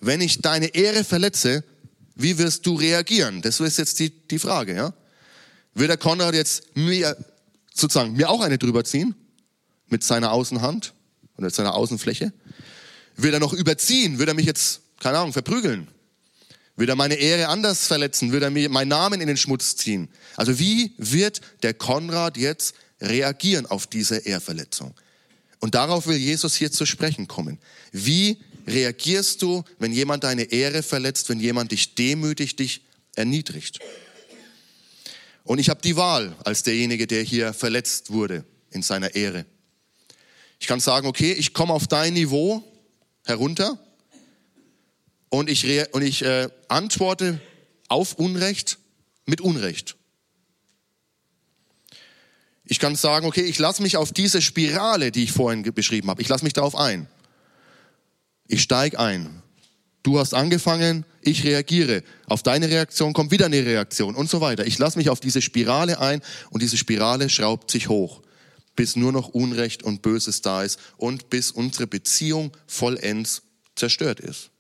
[0.00, 1.62] wenn ich deine Ehre verletze,
[2.14, 3.42] wie wirst du reagieren?
[3.42, 4.94] Das ist jetzt die, die Frage, ja?
[5.74, 7.14] Wird der Konrad jetzt mir,
[7.74, 9.14] sozusagen, mir auch eine drüber ziehen?
[9.88, 10.94] Mit seiner Außenhand
[11.36, 12.32] oder seiner Außenfläche?
[13.16, 14.18] Wird er noch überziehen?
[14.18, 15.88] Wird er mich jetzt, keine Ahnung, verprügeln?
[16.76, 18.32] Wird er meine Ehre anders verletzen?
[18.32, 20.08] Wird er mir meinen Namen in den Schmutz ziehen?
[20.36, 24.94] Also wie wird der Konrad jetzt reagieren auf diese Ehrverletzung?
[25.60, 27.58] Und darauf will Jesus hier zu sprechen kommen.
[27.92, 32.82] Wie reagierst du, wenn jemand deine Ehre verletzt, wenn jemand dich demütigt, dich
[33.14, 33.78] erniedrigt?
[35.44, 39.46] Und ich habe die Wahl als derjenige, der hier verletzt wurde in seiner Ehre.
[40.58, 42.62] Ich kann sagen, okay, ich komme auf dein Niveau
[43.26, 43.78] herunter
[45.28, 47.40] und ich, und ich äh, antworte
[47.88, 48.78] auf Unrecht
[49.26, 49.96] mit Unrecht.
[52.64, 56.22] Ich kann sagen, okay, ich lasse mich auf diese Spirale, die ich vorhin beschrieben habe,
[56.22, 57.06] ich lasse mich darauf ein.
[58.48, 59.42] Ich steige ein.
[60.02, 62.04] Du hast angefangen, ich reagiere.
[62.26, 64.64] Auf deine Reaktion kommt wieder eine Reaktion und so weiter.
[64.64, 68.22] Ich lasse mich auf diese Spirale ein und diese Spirale schraubt sich hoch,
[68.76, 73.42] bis nur noch Unrecht und Böses da ist und bis unsere Beziehung vollends
[73.74, 74.50] zerstört ist.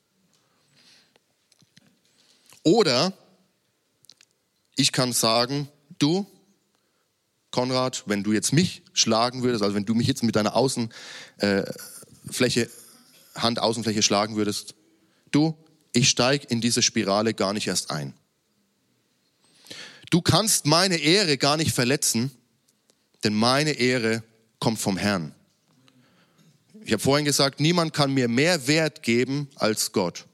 [2.62, 3.12] Oder
[4.74, 6.26] ich kann sagen, du,
[7.50, 10.92] Konrad, wenn du jetzt mich schlagen würdest, also wenn du mich jetzt mit deiner Außenfläche,
[12.62, 12.68] äh,
[13.36, 14.74] Handaußenfläche schlagen würdest,
[15.30, 15.56] du,
[15.92, 18.14] ich steige in diese Spirale gar nicht erst ein.
[20.10, 22.30] Du kannst meine Ehre gar nicht verletzen,
[23.26, 24.22] denn meine Ehre
[24.60, 25.34] kommt vom Herrn.
[26.84, 30.26] Ich habe vorhin gesagt, niemand kann mir mehr Wert geben als Gott.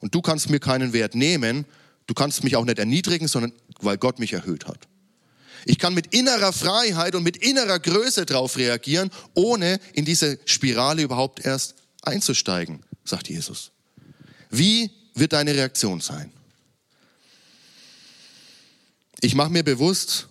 [0.00, 1.64] Und du kannst mir keinen Wert nehmen,
[2.08, 4.88] du kannst mich auch nicht erniedrigen, sondern weil Gott mich erhöht hat.
[5.64, 11.02] Ich kann mit innerer Freiheit und mit innerer Größe darauf reagieren, ohne in diese Spirale
[11.02, 13.70] überhaupt erst einzusteigen, sagt Jesus.
[14.50, 16.32] Wie wird deine Reaktion sein?
[19.20, 20.28] Ich mache mir bewusst,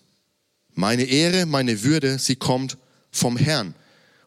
[0.75, 2.77] meine Ehre, meine Würde, sie kommt
[3.11, 3.75] vom Herrn.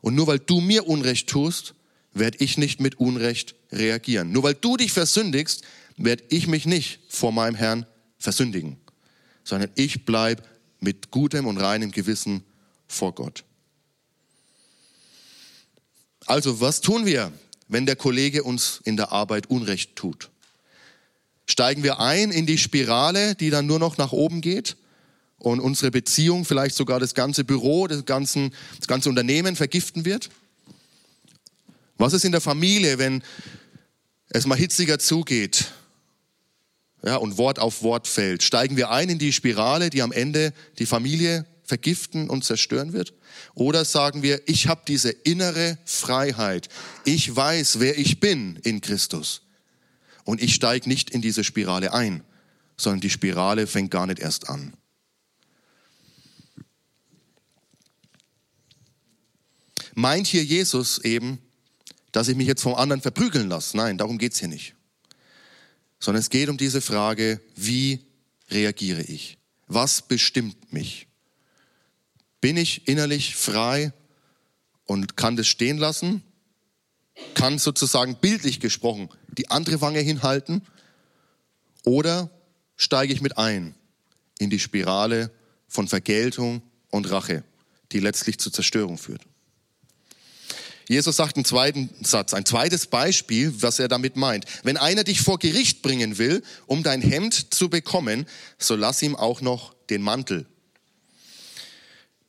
[0.00, 1.74] Und nur weil du mir Unrecht tust,
[2.14, 4.32] werde ich nicht mit Unrecht reagieren.
[4.32, 5.62] Nur weil du dich versündigst,
[5.96, 7.86] werde ich mich nicht vor meinem Herrn
[8.18, 8.76] versündigen,
[9.44, 10.42] sondern ich bleibe
[10.80, 12.44] mit gutem und reinem Gewissen
[12.86, 13.44] vor Gott.
[16.26, 17.32] Also, was tun wir,
[17.68, 20.30] wenn der Kollege uns in der Arbeit Unrecht tut?
[21.46, 24.76] Steigen wir ein in die Spirale, die dann nur noch nach oben geht
[25.38, 30.30] und unsere Beziehung, vielleicht sogar das ganze Büro, das, ganzen, das ganze Unternehmen vergiften wird?
[31.98, 33.22] Was ist in der Familie, wenn
[34.28, 35.72] es mal hitziger zugeht
[37.02, 38.42] ja, und Wort auf Wort fällt?
[38.42, 43.14] Steigen wir ein in die Spirale, die am Ende die Familie vergiften und zerstören wird?
[43.54, 46.68] Oder sagen wir, ich habe diese innere Freiheit.
[47.04, 49.42] Ich weiß, wer ich bin in Christus.
[50.24, 52.22] Und ich steige nicht in diese Spirale ein,
[52.76, 54.74] sondern die Spirale fängt gar nicht erst an.
[59.98, 61.38] Meint hier Jesus eben,
[62.12, 63.78] dass ich mich jetzt vom anderen verprügeln lasse?
[63.78, 64.74] Nein, darum geht es hier nicht.
[65.98, 68.04] Sondern es geht um diese Frage, wie
[68.50, 69.38] reagiere ich?
[69.68, 71.06] Was bestimmt mich?
[72.42, 73.94] Bin ich innerlich frei
[74.84, 76.22] und kann das stehen lassen?
[77.32, 80.60] Kann sozusagen bildlich gesprochen die andere Wange hinhalten?
[81.84, 82.28] Oder
[82.76, 83.74] steige ich mit ein
[84.38, 85.30] in die Spirale
[85.68, 87.44] von Vergeltung und Rache,
[87.92, 89.22] die letztlich zur Zerstörung führt?
[90.88, 94.44] Jesus sagt einen zweiten Satz, ein zweites Beispiel, was er damit meint.
[94.62, 98.26] Wenn einer dich vor Gericht bringen will, um dein Hemd zu bekommen,
[98.58, 100.46] so lass ihm auch noch den Mantel.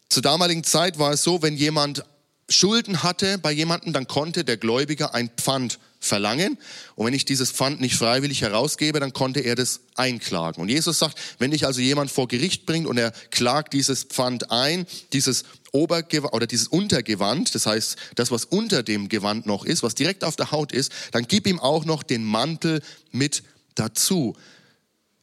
[0.09, 2.03] Zur damaligen Zeit war es so, wenn jemand
[2.49, 6.57] Schulden hatte bei jemandem, dann konnte der Gläubiger ein Pfand verlangen.
[6.95, 10.61] Und wenn ich dieses Pfand nicht freiwillig herausgebe, dann konnte er das einklagen.
[10.61, 14.51] Und Jesus sagt, wenn dich also jemand vor Gericht bringt und er klagt dieses Pfand
[14.51, 19.83] ein, dieses Obergewand oder dieses Untergewand, das heißt, das, was unter dem Gewand noch ist,
[19.83, 22.81] was direkt auf der Haut ist, dann gib ihm auch noch den Mantel
[23.11, 23.43] mit
[23.75, 24.35] dazu.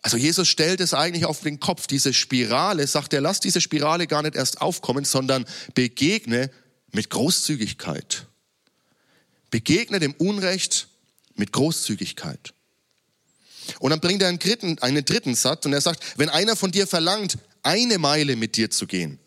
[0.03, 4.07] Also Jesus stellt es eigentlich auf den Kopf, diese Spirale, sagt er, lass diese Spirale
[4.07, 6.51] gar nicht erst aufkommen, sondern begegne
[6.93, 8.27] mit Großzügigkeit.
[9.55, 10.89] Begegne dem Unrecht
[11.37, 12.55] mit Großzügigkeit.
[13.79, 16.73] Und dann bringt er einen dritten, einen dritten Satz und er sagt, wenn einer von
[16.73, 19.21] dir verlangt, eine Meile mit dir zu gehen,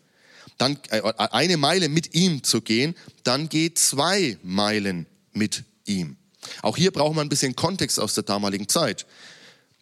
[0.58, 6.18] dann äh, eine Meile mit ihm zu gehen, dann geh zwei Meilen mit ihm.
[6.60, 9.06] Auch hier braucht man ein bisschen Kontext aus der damaligen Zeit.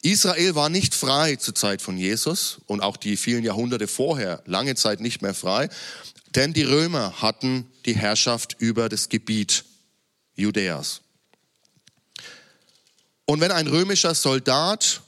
[0.03, 4.77] Israel war nicht frei zur Zeit von Jesus und auch die vielen Jahrhunderte vorher lange
[4.77, 5.69] Zeit nicht mehr frei,
[6.37, 9.65] denn die Römer hatten die Herrschaft über das Gebiet
[10.37, 11.01] Judäas.
[13.25, 15.03] Und wenn ein römischer Soldat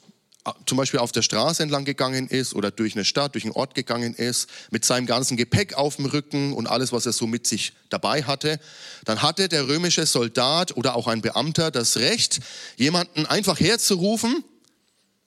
[0.45, 3.53] äh, zum Beispiel auf der Straße entlang gegangen ist oder durch eine Stadt, durch einen
[3.53, 7.27] Ort gegangen ist, mit seinem ganzen Gepäck auf dem Rücken und alles, was er so
[7.27, 8.59] mit sich dabei hatte,
[9.05, 12.41] dann hatte der römische Soldat oder auch ein Beamter das Recht,
[12.77, 14.43] jemanden einfach herzurufen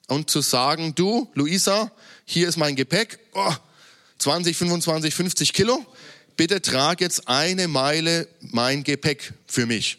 [0.08, 1.90] und zu sagen, du, Luisa,
[2.24, 3.54] hier ist mein Gepäck, oh,
[4.18, 5.84] 20, 25, 50 Kilo,
[6.36, 9.98] bitte trag jetzt eine Meile mein Gepäck für mich.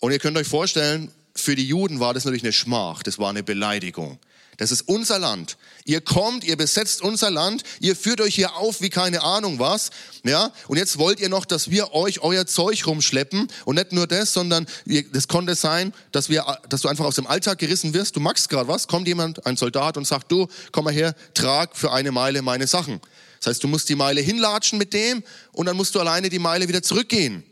[0.00, 3.30] Und ihr könnt euch vorstellen, für die Juden war das natürlich eine Schmach, das war
[3.30, 4.18] eine Beleidigung.
[4.58, 5.56] Das ist unser Land.
[5.84, 9.90] Ihr kommt, ihr besetzt unser Land, ihr führt euch hier auf wie keine Ahnung was,
[10.24, 10.52] ja?
[10.68, 14.32] Und jetzt wollt ihr noch, dass wir euch euer Zeug rumschleppen und nicht nur das,
[14.32, 14.66] sondern
[15.12, 18.14] das konnte sein, dass wir, dass du einfach aus dem Alltag gerissen wirst.
[18.14, 21.76] Du magst gerade was, kommt jemand, ein Soldat und sagt, du, komm mal her, trag
[21.76, 23.00] für eine Meile meine Sachen.
[23.42, 26.38] Das heißt, du musst die Meile hinlatschen mit dem und dann musst du alleine die
[26.38, 27.42] Meile wieder zurückgehen.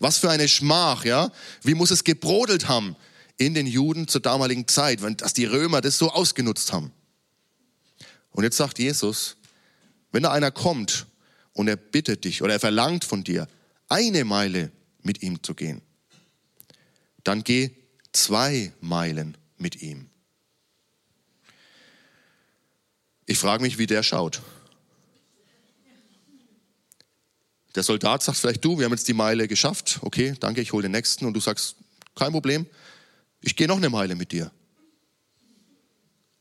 [0.00, 1.30] Was für eine Schmach, ja?
[1.62, 2.96] Wie muss es gebrodelt haben
[3.36, 6.90] in den Juden zur damaligen Zeit, wenn, dass die Römer das so ausgenutzt haben.
[8.32, 9.36] Und jetzt sagt Jesus,
[10.10, 11.06] wenn da einer kommt
[11.52, 13.46] und er bittet dich oder er verlangt von dir,
[13.88, 15.80] eine Meile mit ihm zu gehen,
[17.22, 17.70] dann geh
[18.12, 20.10] zwei Meilen mit ihm.
[23.26, 24.42] Ich frage mich, wie der schaut.
[27.74, 30.82] Der Soldat sagt vielleicht, du, wir haben jetzt die Meile geschafft, okay, danke, ich hole
[30.82, 31.76] den nächsten und du sagst,
[32.16, 32.66] kein Problem,
[33.40, 34.50] ich gehe noch eine Meile mit dir.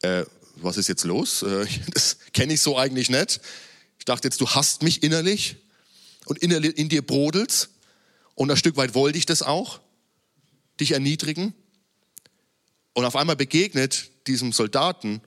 [0.02, 1.44] Äh, was ist jetzt los?
[1.44, 3.42] Äh, das kenne ich so eigentlich nicht.
[4.00, 5.58] Ich dachte jetzt, du hasst mich innerlich
[6.26, 7.70] und innerlich in dir brodelt's
[8.36, 9.82] und ein Stück weit wollte ich das auch,
[10.80, 11.54] dich erniedrigen.
[12.94, 15.22] Und auf einmal begegnet diesem Soldaten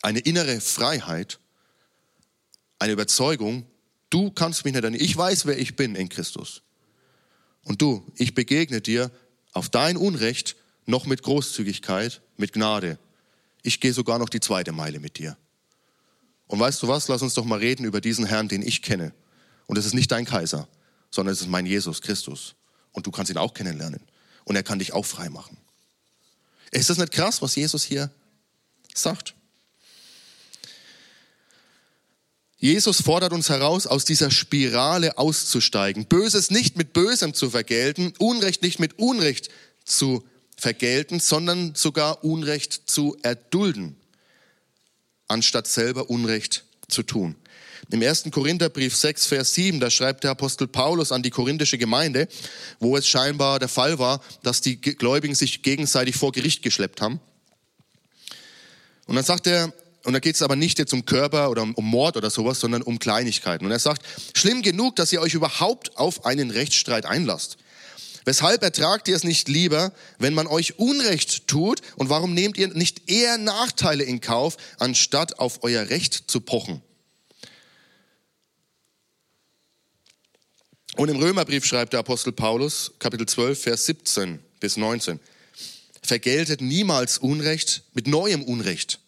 [0.00, 1.38] eine innere Freiheit,
[2.78, 3.66] eine Überzeugung,
[4.12, 5.10] du kannst mich nicht erniedrigen.
[5.10, 6.62] Ich weiß, wer ich bin in Christus.
[7.64, 9.10] Und du, ich begegne dir
[9.52, 12.98] auf dein Unrecht noch mit Großzügigkeit, mit Gnade.
[13.62, 15.36] Ich gehe sogar noch die zweite Meile mit dir.
[16.48, 17.08] Und weißt du was?
[17.08, 19.14] Lass uns doch mal reden über diesen Herrn, den ich kenne.
[19.66, 20.68] Und es ist nicht dein Kaiser,
[21.10, 22.56] sondern es ist mein Jesus Christus.
[22.90, 24.00] Und du kannst ihn auch kennenlernen.
[24.44, 25.56] Und er kann dich auch frei machen.
[26.72, 28.10] Ist das nicht krass, was Jesus hier
[28.94, 29.34] sagt?
[32.62, 36.06] Jesus fordert uns heraus, aus dieser Spirale auszusteigen.
[36.06, 39.48] Böses nicht mit Bösem zu vergelten, Unrecht nicht mit Unrecht
[39.84, 40.22] zu
[40.56, 43.96] vergelten, sondern sogar Unrecht zu erdulden,
[45.26, 47.34] anstatt selber Unrecht zu tun.
[47.90, 52.28] Im ersten Korintherbrief 6, Vers 7, da schreibt der Apostel Paulus an die korinthische Gemeinde,
[52.78, 57.18] wo es scheinbar der Fall war, dass die Gläubigen sich gegenseitig vor Gericht geschleppt haben.
[59.06, 59.72] Und dann sagt er,
[60.04, 62.82] und da geht es aber nicht jetzt um Körper oder um, Mord oder sowas, sondern
[62.82, 63.64] um Kleinigkeiten.
[63.64, 64.02] Und er sagt,
[64.36, 67.56] schlimm genug, dass ihr euch überhaupt auf einen Rechtsstreit einlasst.
[68.24, 71.82] Weshalb ertragt ihr es nicht lieber, wenn man euch Unrecht tut?
[71.96, 76.82] Und warum nehmt ihr nicht eher Nachteile in Kauf, anstatt auf euer Recht zu pochen?
[80.96, 85.20] Und im Römerbrief schreibt der Apostel Paulus, Kapitel 12, Vers 17 bis 19,
[86.02, 89.01] vergeltet niemals Unrecht mit neuem Unrecht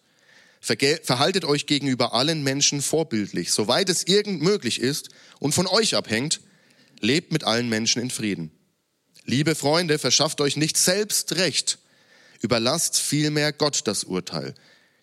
[0.64, 6.40] Verhaltet euch gegenüber allen Menschen vorbildlich, soweit es irgend möglich ist und von euch abhängt.
[7.00, 8.50] Lebt mit allen Menschen in Frieden.
[9.26, 11.78] Liebe Freunde, verschafft euch nicht selbst Recht.
[12.40, 14.54] Überlasst vielmehr Gott das Urteil.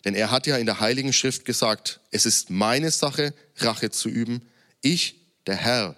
[0.04, 4.08] Denn er hat ja in der Heiligen Schrift gesagt, es ist meine Sache, Rache zu
[4.08, 4.42] üben.
[4.80, 5.14] Ich,
[5.46, 5.94] der Herr,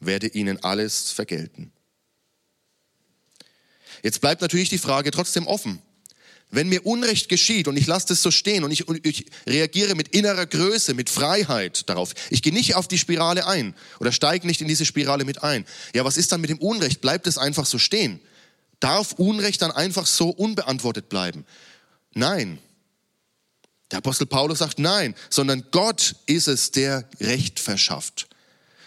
[0.00, 1.72] werde ihnen alles vergelten.
[4.02, 5.80] Jetzt bleibt natürlich die Frage trotzdem offen.
[6.50, 9.94] Wenn mir Unrecht geschieht und ich lasse das so stehen und ich, und ich, reagiere
[9.94, 14.46] mit innerer Größe, mit Freiheit darauf, ich gehe nicht auf die Spirale ein oder steige
[14.46, 15.66] nicht in diese Spirale mit ein.
[15.94, 17.02] Ja, was ist dann mit dem Unrecht?
[17.02, 18.20] Bleibt es einfach so stehen?
[18.80, 21.44] Darf Unrecht dann einfach so unbeantwortet bleiben?
[22.14, 22.58] Nein.
[23.90, 28.28] Der Apostel Paulus sagt nein, sondern Gott ist es, der Recht verschafft.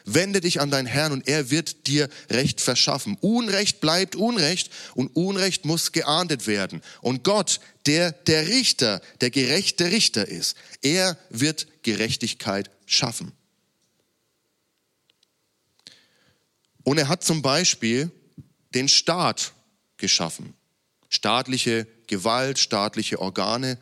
[0.05, 3.17] Wende dich an deinen Herrn und er wird dir Recht verschaffen.
[3.21, 6.81] Unrecht bleibt Unrecht und Unrecht muss geahndet werden.
[7.01, 13.31] Und Gott, der der Richter, der gerechte Richter ist, er wird Gerechtigkeit schaffen.
[16.83, 18.11] Und er hat zum Beispiel
[18.73, 19.53] den Staat
[19.97, 20.53] geschaffen.
[21.09, 23.77] Staatliche Gewalt, staatliche Organe,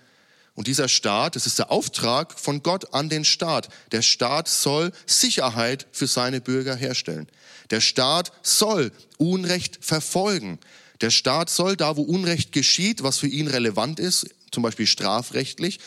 [0.60, 3.70] und dieser Staat, das ist der Auftrag von Gott an den Staat.
[3.94, 7.30] Der Staat soll Sicherheit für seine Bürger herstellen.
[7.70, 10.60] Der Staat soll Unrecht verfolgen.
[11.00, 15.80] Der Staat soll da, wo Unrecht geschieht, was für ihn relevant ist, zum Beispiel strafrechtlich,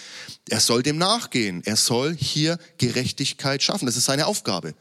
[0.49, 1.61] er soll dem nachgehen.
[1.67, 3.85] Er soll hier Gerechtigkeit schaffen.
[3.85, 4.73] Das ist seine Aufgabe.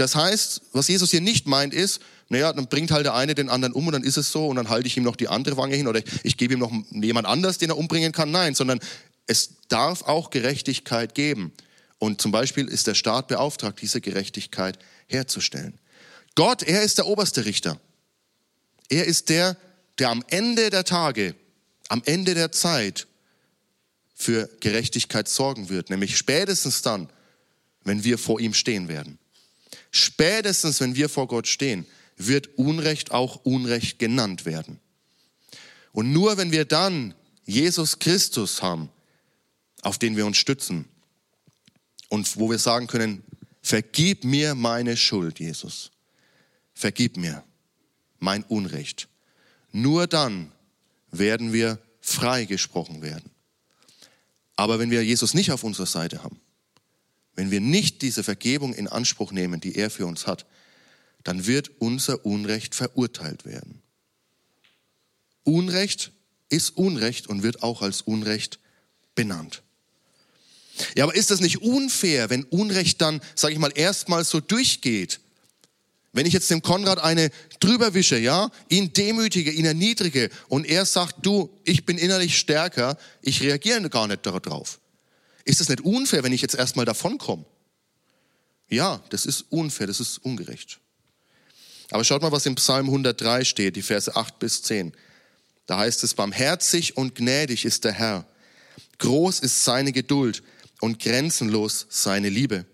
[0.00, 3.48] Das heißt, was Jesus hier nicht meint, ist, naja, dann bringt halt der eine den
[3.48, 5.56] anderen um und dann ist es so und dann halte ich ihm noch die andere
[5.56, 8.30] Wange hin oder ich gebe ihm noch jemand anders, den er umbringen kann.
[8.30, 8.78] Nein, sondern
[9.26, 11.52] es darf auch Gerechtigkeit geben.
[11.98, 15.78] Und zum Beispiel ist der Staat beauftragt, diese Gerechtigkeit herzustellen.
[16.36, 17.80] Gott, er ist der oberste Richter.
[18.88, 19.56] Er ist der,
[19.98, 21.34] der am Ende der Tage,
[21.88, 23.08] am Ende der Zeit
[24.14, 27.08] für Gerechtigkeit sorgen wird, nämlich spätestens dann,
[27.82, 29.18] wenn wir vor ihm stehen werden.
[29.90, 34.80] Spätestens, wenn wir vor Gott stehen, wird Unrecht auch Unrecht genannt werden.
[35.92, 38.90] Und nur wenn wir dann Jesus Christus haben,
[39.82, 40.86] auf den wir uns stützen
[42.08, 43.22] und wo wir sagen können,
[43.62, 45.90] vergib mir meine Schuld, Jesus.
[46.74, 47.42] Vergib mir
[48.18, 49.08] mein Unrecht.
[49.72, 50.52] Nur dann
[51.10, 53.30] werden wir freigesprochen werden.
[54.56, 56.40] Aber wenn wir Jesus nicht auf unserer Seite haben,
[57.38, 60.44] wenn wir nicht diese Vergebung in Anspruch nehmen, die er für uns hat,
[61.22, 63.80] dann wird unser Unrecht verurteilt werden.
[65.44, 66.10] Unrecht
[66.48, 68.58] ist Unrecht und wird auch als Unrecht
[69.14, 69.62] benannt.
[70.96, 75.20] Ja, aber ist das nicht unfair, wenn Unrecht dann, sage ich mal, erstmal so durchgeht?
[76.12, 80.84] Wenn ich jetzt dem Konrad eine drüber wische, ja, ihn demütige, ihn erniedrige und er
[80.84, 84.80] sagt, du, ich bin innerlich stärker, ich reagiere gar nicht darauf.
[85.48, 87.46] Ist es nicht unfair, wenn ich jetzt erstmal davonkomme?
[88.68, 90.78] Ja, das ist unfair, das ist ungerecht.
[91.88, 94.92] Aber schaut mal, was im Psalm 103 steht, die Verse 8 bis 10.
[95.64, 98.26] Da heißt es, barmherzig und gnädig ist der Herr.
[98.98, 100.42] Groß ist seine Geduld
[100.82, 102.66] und grenzenlos seine Liebe.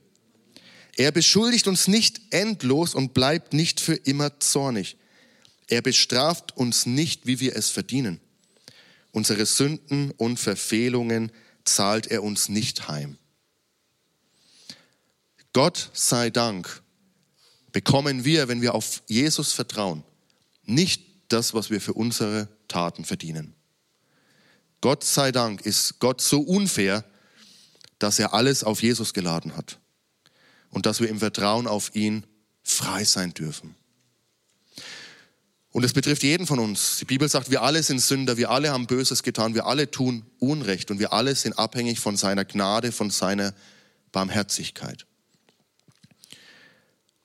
[0.96, 4.96] Er beschuldigt uns nicht endlos und bleibt nicht für immer zornig.
[5.68, 8.18] Er bestraft uns nicht, wie wir es verdienen.
[9.12, 11.30] Unsere Sünden und Verfehlungen
[11.64, 13.18] zahlt er uns nicht heim.
[15.52, 16.82] Gott sei Dank
[17.72, 20.04] bekommen wir, wenn wir auf Jesus vertrauen,
[20.64, 23.54] nicht das, was wir für unsere Taten verdienen.
[24.80, 27.04] Gott sei Dank ist Gott so unfair,
[27.98, 29.78] dass er alles auf Jesus geladen hat
[30.70, 32.26] und dass wir im Vertrauen auf ihn
[32.62, 33.74] frei sein dürfen.
[35.74, 36.98] Und es betrifft jeden von uns.
[36.98, 40.24] Die Bibel sagt, wir alle sind Sünder, wir alle haben Böses getan, wir alle tun
[40.38, 43.52] Unrecht und wir alle sind abhängig von seiner Gnade, von seiner
[44.12, 45.04] Barmherzigkeit.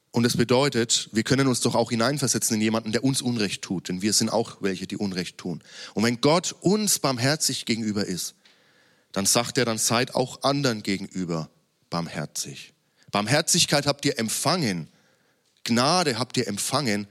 [0.09, 3.87] Und es bedeutet, wir können uns doch auch hineinversetzen in jemanden, der uns Unrecht tut,
[3.87, 5.61] denn wir sind auch welche, die Unrecht tun.
[5.93, 8.33] Und wenn Gott uns barmherzig gegenüber ist,
[9.11, 11.51] dann sagt er, dann seid auch anderen gegenüber
[11.91, 12.73] barmherzig.
[13.11, 14.87] Barmherzigkeit habt ihr empfangen,
[15.63, 17.07] Gnade habt ihr empfangen,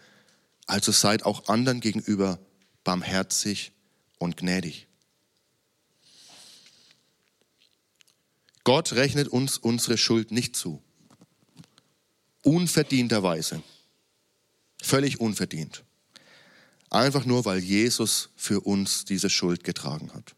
[0.69, 2.39] also seid auch anderen gegenüber
[2.85, 3.73] barmherzig
[4.19, 4.87] und gnädig.
[8.64, 10.83] Gott rechnet uns unsere Schuld nicht zu.
[12.43, 13.62] Unverdienterweise.
[14.81, 15.85] Völlig unverdient.
[16.91, 20.35] Einfach nur, weil Jesus für uns diese Schuld getragen hat.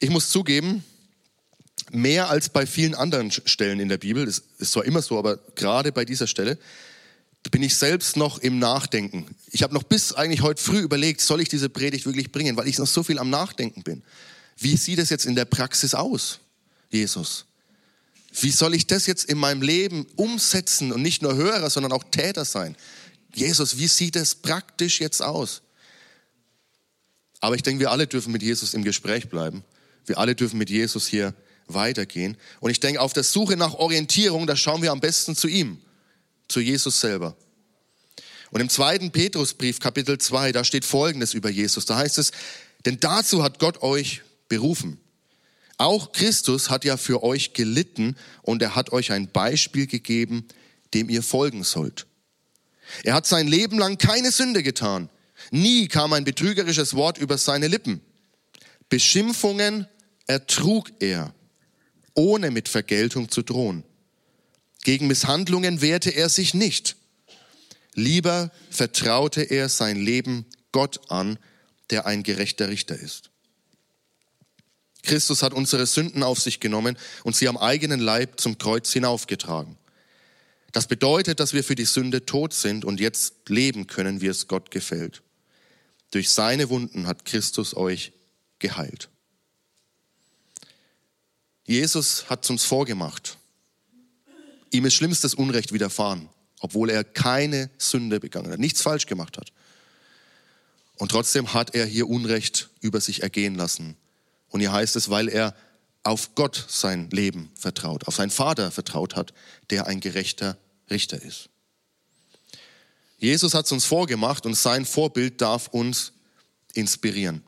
[0.00, 0.84] Ich muss zugeben,
[1.90, 5.38] mehr als bei vielen anderen Stellen in der Bibel, das ist zwar immer so, aber
[5.54, 6.58] gerade bei dieser Stelle,
[7.50, 9.26] bin ich selbst noch im Nachdenken.
[9.50, 12.68] Ich habe noch bis eigentlich heute früh überlegt, soll ich diese Predigt wirklich bringen, weil
[12.68, 14.02] ich noch so viel am Nachdenken bin.
[14.58, 16.40] Wie sieht es jetzt in der Praxis aus,
[16.90, 17.46] Jesus?
[18.40, 22.04] Wie soll ich das jetzt in meinem Leben umsetzen und nicht nur Hörer, sondern auch
[22.04, 22.76] Täter sein?
[23.34, 25.62] Jesus, wie sieht es praktisch jetzt aus?
[27.40, 29.64] Aber ich denke, wir alle dürfen mit Jesus im Gespräch bleiben.
[30.06, 31.34] Wir alle dürfen mit Jesus hier
[31.68, 32.36] weitergehen.
[32.60, 35.78] Und ich denke, auf der Suche nach Orientierung, da schauen wir am besten zu ihm,
[36.48, 37.36] zu Jesus selber.
[38.50, 41.84] Und im zweiten Petrusbrief, Kapitel 2, da steht Folgendes über Jesus.
[41.84, 42.32] Da heißt es,
[42.86, 44.98] denn dazu hat Gott euch berufen.
[45.76, 50.48] Auch Christus hat ja für euch gelitten und er hat euch ein Beispiel gegeben,
[50.94, 52.06] dem ihr folgen sollt.
[53.04, 55.10] Er hat sein Leben lang keine Sünde getan.
[55.50, 58.00] Nie kam ein betrügerisches Wort über seine Lippen.
[58.88, 59.86] Beschimpfungen
[60.26, 61.34] ertrug er
[62.18, 63.84] ohne mit Vergeltung zu drohen.
[64.82, 66.96] Gegen Misshandlungen wehrte er sich nicht.
[67.94, 71.38] Lieber vertraute er sein Leben Gott an,
[71.90, 73.30] der ein gerechter Richter ist.
[75.02, 79.76] Christus hat unsere Sünden auf sich genommen und sie am eigenen Leib zum Kreuz hinaufgetragen.
[80.72, 84.48] Das bedeutet, dass wir für die Sünde tot sind und jetzt leben können, wie es
[84.48, 85.22] Gott gefällt.
[86.10, 88.12] Durch seine Wunden hat Christus euch
[88.58, 89.08] geheilt.
[91.68, 93.36] Jesus hat uns vorgemacht.
[94.70, 99.52] Ihm ist schlimmstes Unrecht widerfahren, obwohl er keine Sünde begangen hat, nichts falsch gemacht hat.
[100.96, 103.98] Und trotzdem hat er hier Unrecht über sich ergehen lassen.
[104.48, 105.54] Und hier heißt es, weil er
[106.04, 109.34] auf Gott sein Leben vertraut, auf seinen Vater vertraut hat,
[109.68, 110.56] der ein gerechter
[110.90, 111.50] Richter ist.
[113.18, 116.12] Jesus hat es uns vorgemacht und sein Vorbild darf uns
[116.72, 117.42] inspirieren.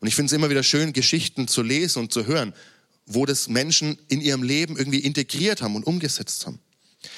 [0.00, 2.54] Und ich finde es immer wieder schön, Geschichten zu lesen und zu hören,
[3.12, 6.60] wo das Menschen in ihrem Leben irgendwie integriert haben und umgesetzt haben.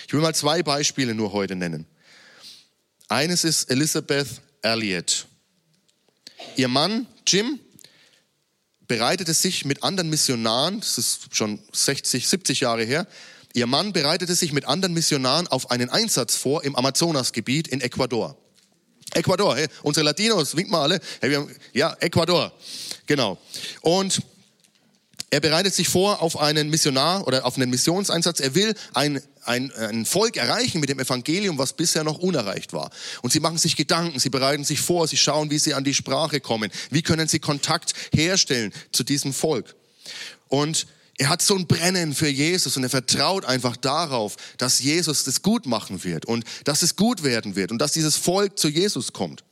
[0.07, 1.86] Ich will mal zwei Beispiele nur heute nennen.
[3.09, 5.26] Eines ist Elizabeth Elliot.
[6.57, 7.61] Ihr Mann Jim
[8.86, 13.07] bereitete sich mit anderen Missionaren, das ist schon 60, 70 Jahre her,
[13.53, 18.36] ihr Mann bereitete sich mit anderen Missionaren auf einen Einsatz vor im Amazonasgebiet in Ecuador.
[19.14, 21.01] Ecuador, hey, unsere Latinos, winkt mal alle.
[21.20, 22.53] Hey, haben, ja, Ecuador,
[23.07, 23.38] genau.
[23.82, 24.22] Und
[25.33, 28.39] er bereitet sich vor auf einen Missionar oder auf einen Missionseinsatz.
[28.41, 32.91] Er will ein, ein, ein Volk erreichen mit dem Evangelium, was bisher noch unerreicht war.
[33.22, 35.95] Und sie machen sich Gedanken, sie bereiten sich vor, sie schauen, wie sie an die
[35.95, 36.70] Sprache kommen.
[36.91, 39.74] Wie können sie Kontakt herstellen zu diesem Volk?
[40.49, 45.24] Und er hat so ein Brennen für Jesus und er vertraut einfach darauf, dass Jesus
[45.24, 48.68] das gut machen wird und dass es gut werden wird und dass dieses Volk zu
[48.68, 49.45] Jesus kommt.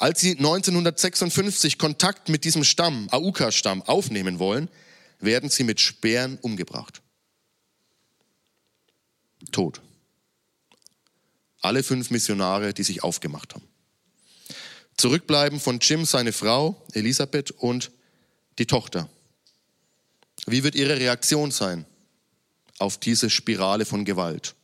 [0.00, 4.70] Als sie 1956 Kontakt mit diesem Stamm, Auka-Stamm, aufnehmen wollen,
[5.18, 7.02] werden sie mit Speeren umgebracht.
[9.52, 9.82] Tot.
[11.60, 13.68] Alle fünf Missionare, die sich aufgemacht haben.
[14.96, 17.90] Zurückbleiben von Jim seine Frau, Elisabeth und
[18.58, 19.06] die Tochter.
[20.46, 21.84] Wie wird ihre Reaktion sein
[22.78, 24.54] auf diese Spirale von Gewalt?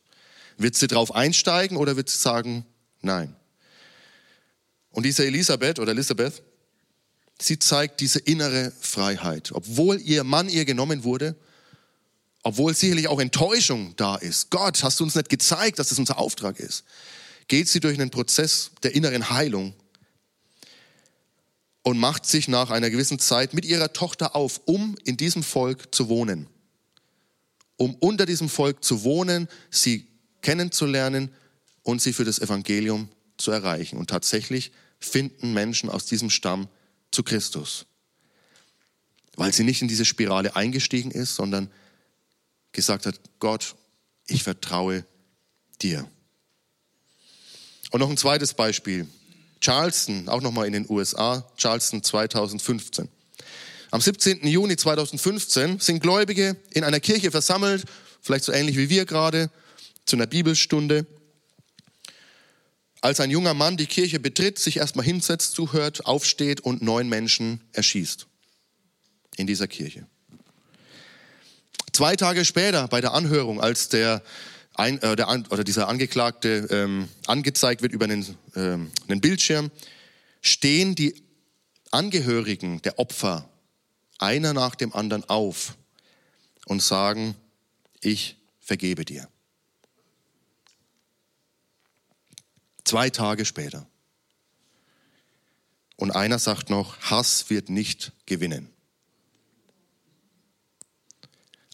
[0.57, 2.64] Wird sie darauf einsteigen oder wird sie sagen,
[3.03, 3.37] nein?
[4.97, 6.42] Und diese Elisabeth oder Elisabeth,
[7.38, 9.53] sie zeigt diese innere Freiheit.
[9.53, 11.36] Obwohl ihr Mann ihr genommen wurde,
[12.42, 14.49] obwohl sicherlich auch Enttäuschung da ist.
[14.51, 16.84] Gott, hast du uns nicht gezeigt, dass das unser Auftrag ist?
[17.47, 19.74] Geht sie durch einen Prozess der inneren Heilung
[21.82, 25.94] und macht sich nach einer gewissen Zeit mit ihrer Tochter auf, um in diesem Volk
[25.94, 26.47] zu wohnen.
[27.76, 30.07] Um unter diesem Volk zu wohnen, sie
[30.40, 31.30] kennenzulernen
[31.82, 33.99] und sie für das Evangelium zu erreichen.
[33.99, 36.68] Und tatsächlich finden Menschen aus diesem Stamm
[37.11, 37.86] zu Christus.
[39.36, 41.70] Weil sie nicht in diese Spirale eingestiegen ist, sondern
[42.72, 43.76] gesagt hat, Gott,
[44.26, 45.05] ich vertraue
[45.82, 46.09] dir.
[47.90, 49.07] Und noch ein zweites Beispiel.
[49.61, 53.09] Charleston, auch nochmal in den USA, Charleston 2015.
[53.90, 54.47] Am 17.
[54.47, 57.84] Juni 2015 sind Gläubige in einer Kirche versammelt,
[58.20, 59.51] vielleicht so ähnlich wie wir gerade,
[60.05, 61.07] zu einer Bibelstunde.
[63.07, 67.61] Als ein junger Mann die Kirche betritt, sich erstmal hinsetzt, zuhört, aufsteht und neun Menschen
[67.72, 68.26] erschießt.
[69.36, 70.09] In dieser Kirche.
[71.92, 74.24] Zwei Tage später bei der Anhörung, als der,
[74.74, 78.26] ein, äh, der oder dieser Angeklagte ähm, angezeigt wird über einen,
[78.57, 79.70] ähm, einen Bildschirm,
[80.42, 81.22] stehen die
[81.92, 83.48] Angehörigen der Opfer
[84.18, 85.76] einer nach dem anderen auf
[86.64, 87.36] und sagen,
[88.00, 89.28] ich vergebe dir.
[92.87, 93.84] Zwei Tage später.
[95.97, 98.70] Und einer sagt noch, Hass wird nicht gewinnen.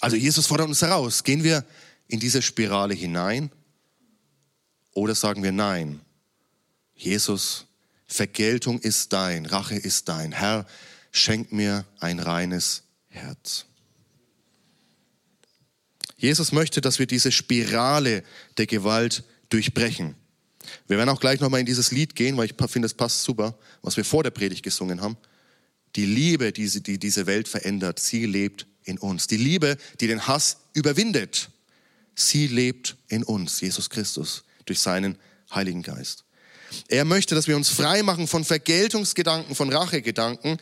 [0.00, 1.66] Also Jesus fordert uns heraus, gehen wir
[2.08, 3.50] in diese Spirale hinein
[4.94, 6.00] oder sagen wir nein?
[6.94, 7.66] Jesus,
[8.06, 10.32] Vergeltung ist dein, Rache ist dein.
[10.32, 10.66] Herr,
[11.10, 13.66] schenk mir ein reines Herz.
[16.16, 18.24] Jesus möchte, dass wir diese Spirale
[18.56, 20.16] der Gewalt durchbrechen.
[20.88, 23.56] Wir werden auch gleich nochmal in dieses Lied gehen, weil ich finde, es passt super,
[23.82, 25.16] was wir vor der Predigt gesungen haben.
[25.96, 29.26] Die Liebe, die, die diese Welt verändert, sie lebt in uns.
[29.26, 31.50] Die Liebe, die den Hass überwindet,
[32.14, 35.18] sie lebt in uns, Jesus Christus, durch seinen
[35.54, 36.24] Heiligen Geist.
[36.88, 40.58] Er möchte, dass wir uns frei machen von Vergeltungsgedanken, von Rachegedanken.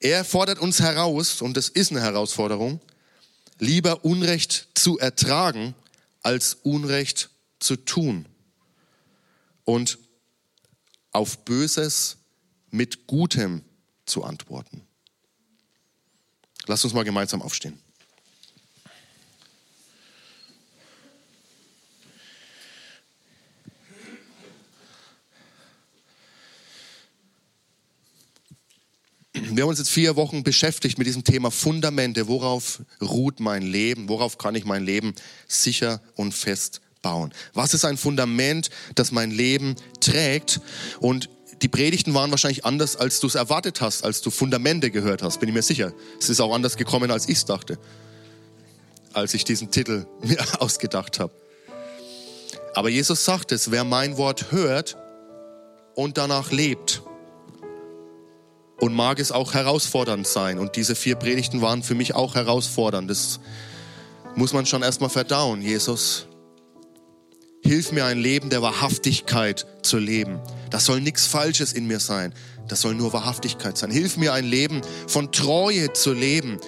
[0.00, 2.80] Er fordert uns heraus, und das ist eine Herausforderung,
[3.58, 5.74] lieber Unrecht zu ertragen,
[6.22, 7.30] als Unrecht
[7.60, 8.26] zu tun.
[9.64, 9.98] Und
[11.12, 12.16] auf Böses
[12.70, 13.62] mit Gutem
[14.06, 14.82] zu antworten.
[16.66, 17.78] Lass uns mal gemeinsam aufstehen.
[29.34, 32.26] Wir haben uns jetzt vier Wochen beschäftigt mit diesem Thema Fundamente.
[32.26, 34.08] Worauf ruht mein Leben?
[34.08, 35.14] Worauf kann ich mein Leben
[35.46, 37.32] sicher und fest bauen?
[37.52, 40.60] Was ist ein Fundament, das mein Leben trägt?
[41.00, 41.28] Und
[41.60, 45.40] die Predigten waren wahrscheinlich anders, als du es erwartet hast, als du Fundamente gehört hast,
[45.40, 45.92] bin ich mir sicher.
[46.18, 47.78] Es ist auch anders gekommen, als ich es dachte,
[49.12, 51.32] als ich diesen Titel mir ausgedacht habe.
[52.74, 54.96] Aber Jesus sagt es, wer mein Wort hört
[55.94, 57.02] und danach lebt,
[58.82, 60.58] und mag es auch herausfordernd sein.
[60.58, 63.08] Und diese vier Predigten waren für mich auch herausfordernd.
[63.08, 63.38] Das
[64.34, 65.62] muss man schon erstmal verdauen.
[65.62, 66.26] Jesus,
[67.62, 70.40] hilf mir ein Leben der Wahrhaftigkeit zu leben.
[70.70, 72.34] Das soll nichts Falsches in mir sein.
[72.68, 73.90] Das soll nur Wahrhaftigkeit sein.
[73.90, 76.58] Hilf mir ein Leben von Treue zu leben.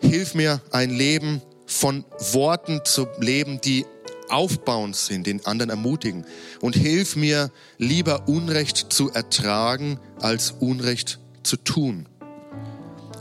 [0.00, 3.86] Hilf mir ein Leben von Worten zu leben, die
[4.28, 6.24] aufbauend sind, den anderen ermutigen.
[6.60, 12.06] Und hilf mir, lieber Unrecht zu ertragen, als Unrecht zu tun.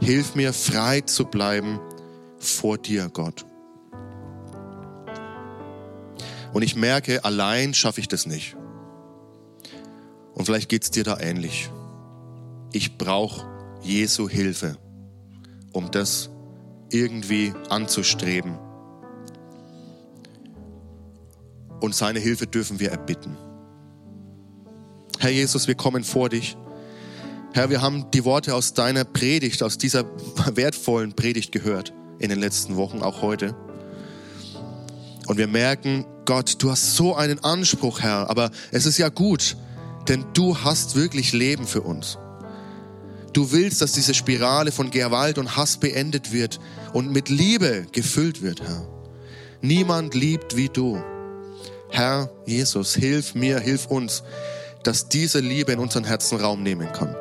[0.01, 1.79] Hilf mir, frei zu bleiben
[2.39, 3.45] vor dir, Gott.
[6.53, 8.55] Und ich merke, allein schaffe ich das nicht.
[10.33, 11.69] Und vielleicht geht es dir da ähnlich.
[12.71, 13.45] Ich brauche
[13.81, 14.77] Jesu Hilfe,
[15.71, 16.29] um das
[16.89, 18.57] irgendwie anzustreben
[21.83, 23.35] und seine Hilfe dürfen wir erbitten.
[25.19, 26.55] Herr Jesus, wir kommen vor dich.
[27.53, 30.05] Herr, wir haben die Worte aus deiner Predigt, aus dieser
[30.55, 33.53] wertvollen Predigt gehört in den letzten Wochen, auch heute.
[35.27, 39.57] Und wir merken, Gott, du hast so einen Anspruch, Herr, aber es ist ja gut,
[40.07, 42.17] denn du hast wirklich Leben für uns.
[43.33, 46.59] Du willst, dass diese Spirale von Gewalt und Hass beendet wird
[46.93, 48.87] und mit Liebe gefüllt wird, Herr.
[49.61, 51.01] Niemand liebt wie du.
[51.89, 54.23] Herr Jesus, hilf mir, hilf uns,
[54.83, 57.15] dass diese Liebe in unseren Herzen Raum nehmen kann.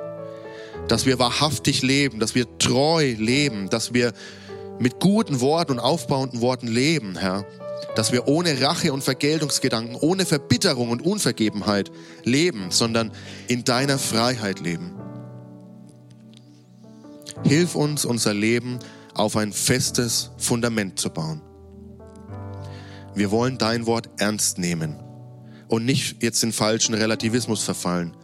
[0.88, 4.12] Dass wir wahrhaftig leben, dass wir treu leben, dass wir
[4.78, 7.46] mit guten Worten und aufbauenden Worten leben, Herr.
[7.94, 11.90] Dass wir ohne Rache und Vergeltungsgedanken, ohne Verbitterung und Unvergebenheit
[12.24, 13.12] leben, sondern
[13.48, 14.92] in deiner Freiheit leben.
[17.44, 18.78] Hilf uns, unser Leben
[19.14, 21.42] auf ein festes Fundament zu bauen.
[23.14, 25.02] Wir wollen dein Wort ernst nehmen
[25.68, 28.16] und nicht jetzt in falschen Relativismus verfallen,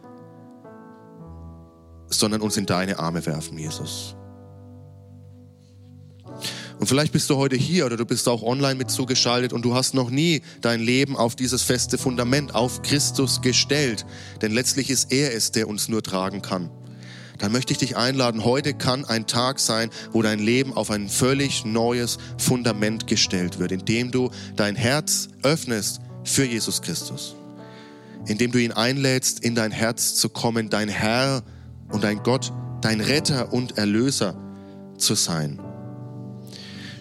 [2.07, 4.15] sondern uns in deine Arme werfen, Jesus.
[6.79, 9.75] Und vielleicht bist du heute hier oder du bist auch online mit zugeschaltet und du
[9.75, 14.05] hast noch nie dein Leben auf dieses feste Fundament, auf Christus gestellt.
[14.41, 16.69] Denn letztlich ist er es, der uns nur tragen kann
[17.39, 18.43] dann möchte ich dich einladen.
[18.43, 23.71] Heute kann ein Tag sein, wo dein Leben auf ein völlig neues Fundament gestellt wird,
[23.71, 27.35] indem du dein Herz öffnest für Jesus Christus.
[28.27, 31.41] indem du ihn einlädst, in dein Herz zu kommen, dein Herr
[31.89, 32.51] und dein Gott,
[32.81, 34.35] dein Retter und Erlöser
[34.97, 35.57] zu sein.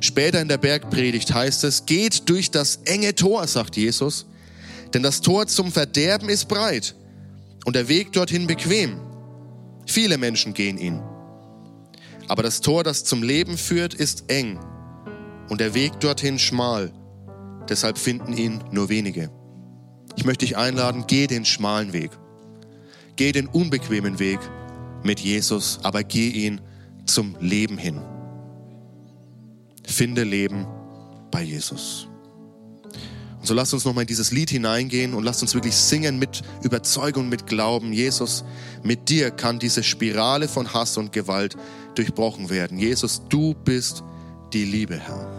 [0.00, 4.26] Später in der Bergpredigt heißt es, geht durch das enge Tor, sagt Jesus,
[4.94, 6.94] denn das Tor zum Verderben ist breit
[7.64, 9.00] und der Weg dorthin bequem.
[9.86, 11.02] Viele Menschen gehen ihn.
[12.28, 14.58] Aber das Tor, das zum Leben führt, ist eng
[15.48, 16.92] und der Weg dorthin schmal.
[17.68, 19.30] Deshalb finden ihn nur wenige.
[20.16, 22.10] Ich möchte dich einladen, geh den schmalen Weg.
[23.16, 24.38] Geh den unbequemen Weg
[25.02, 26.60] mit Jesus, aber geh ihn
[27.06, 28.00] zum Leben hin.
[29.88, 30.66] Finde Leben
[31.30, 32.06] bei Jesus.
[33.40, 36.42] Und so lasst uns nochmal in dieses Lied hineingehen und lasst uns wirklich singen mit
[36.62, 37.92] Überzeugung, mit Glauben.
[37.92, 38.44] Jesus,
[38.82, 41.56] mit dir kann diese Spirale von Hass und Gewalt
[41.94, 42.78] durchbrochen werden.
[42.78, 44.04] Jesus, du bist
[44.52, 45.37] die Liebe, Herr.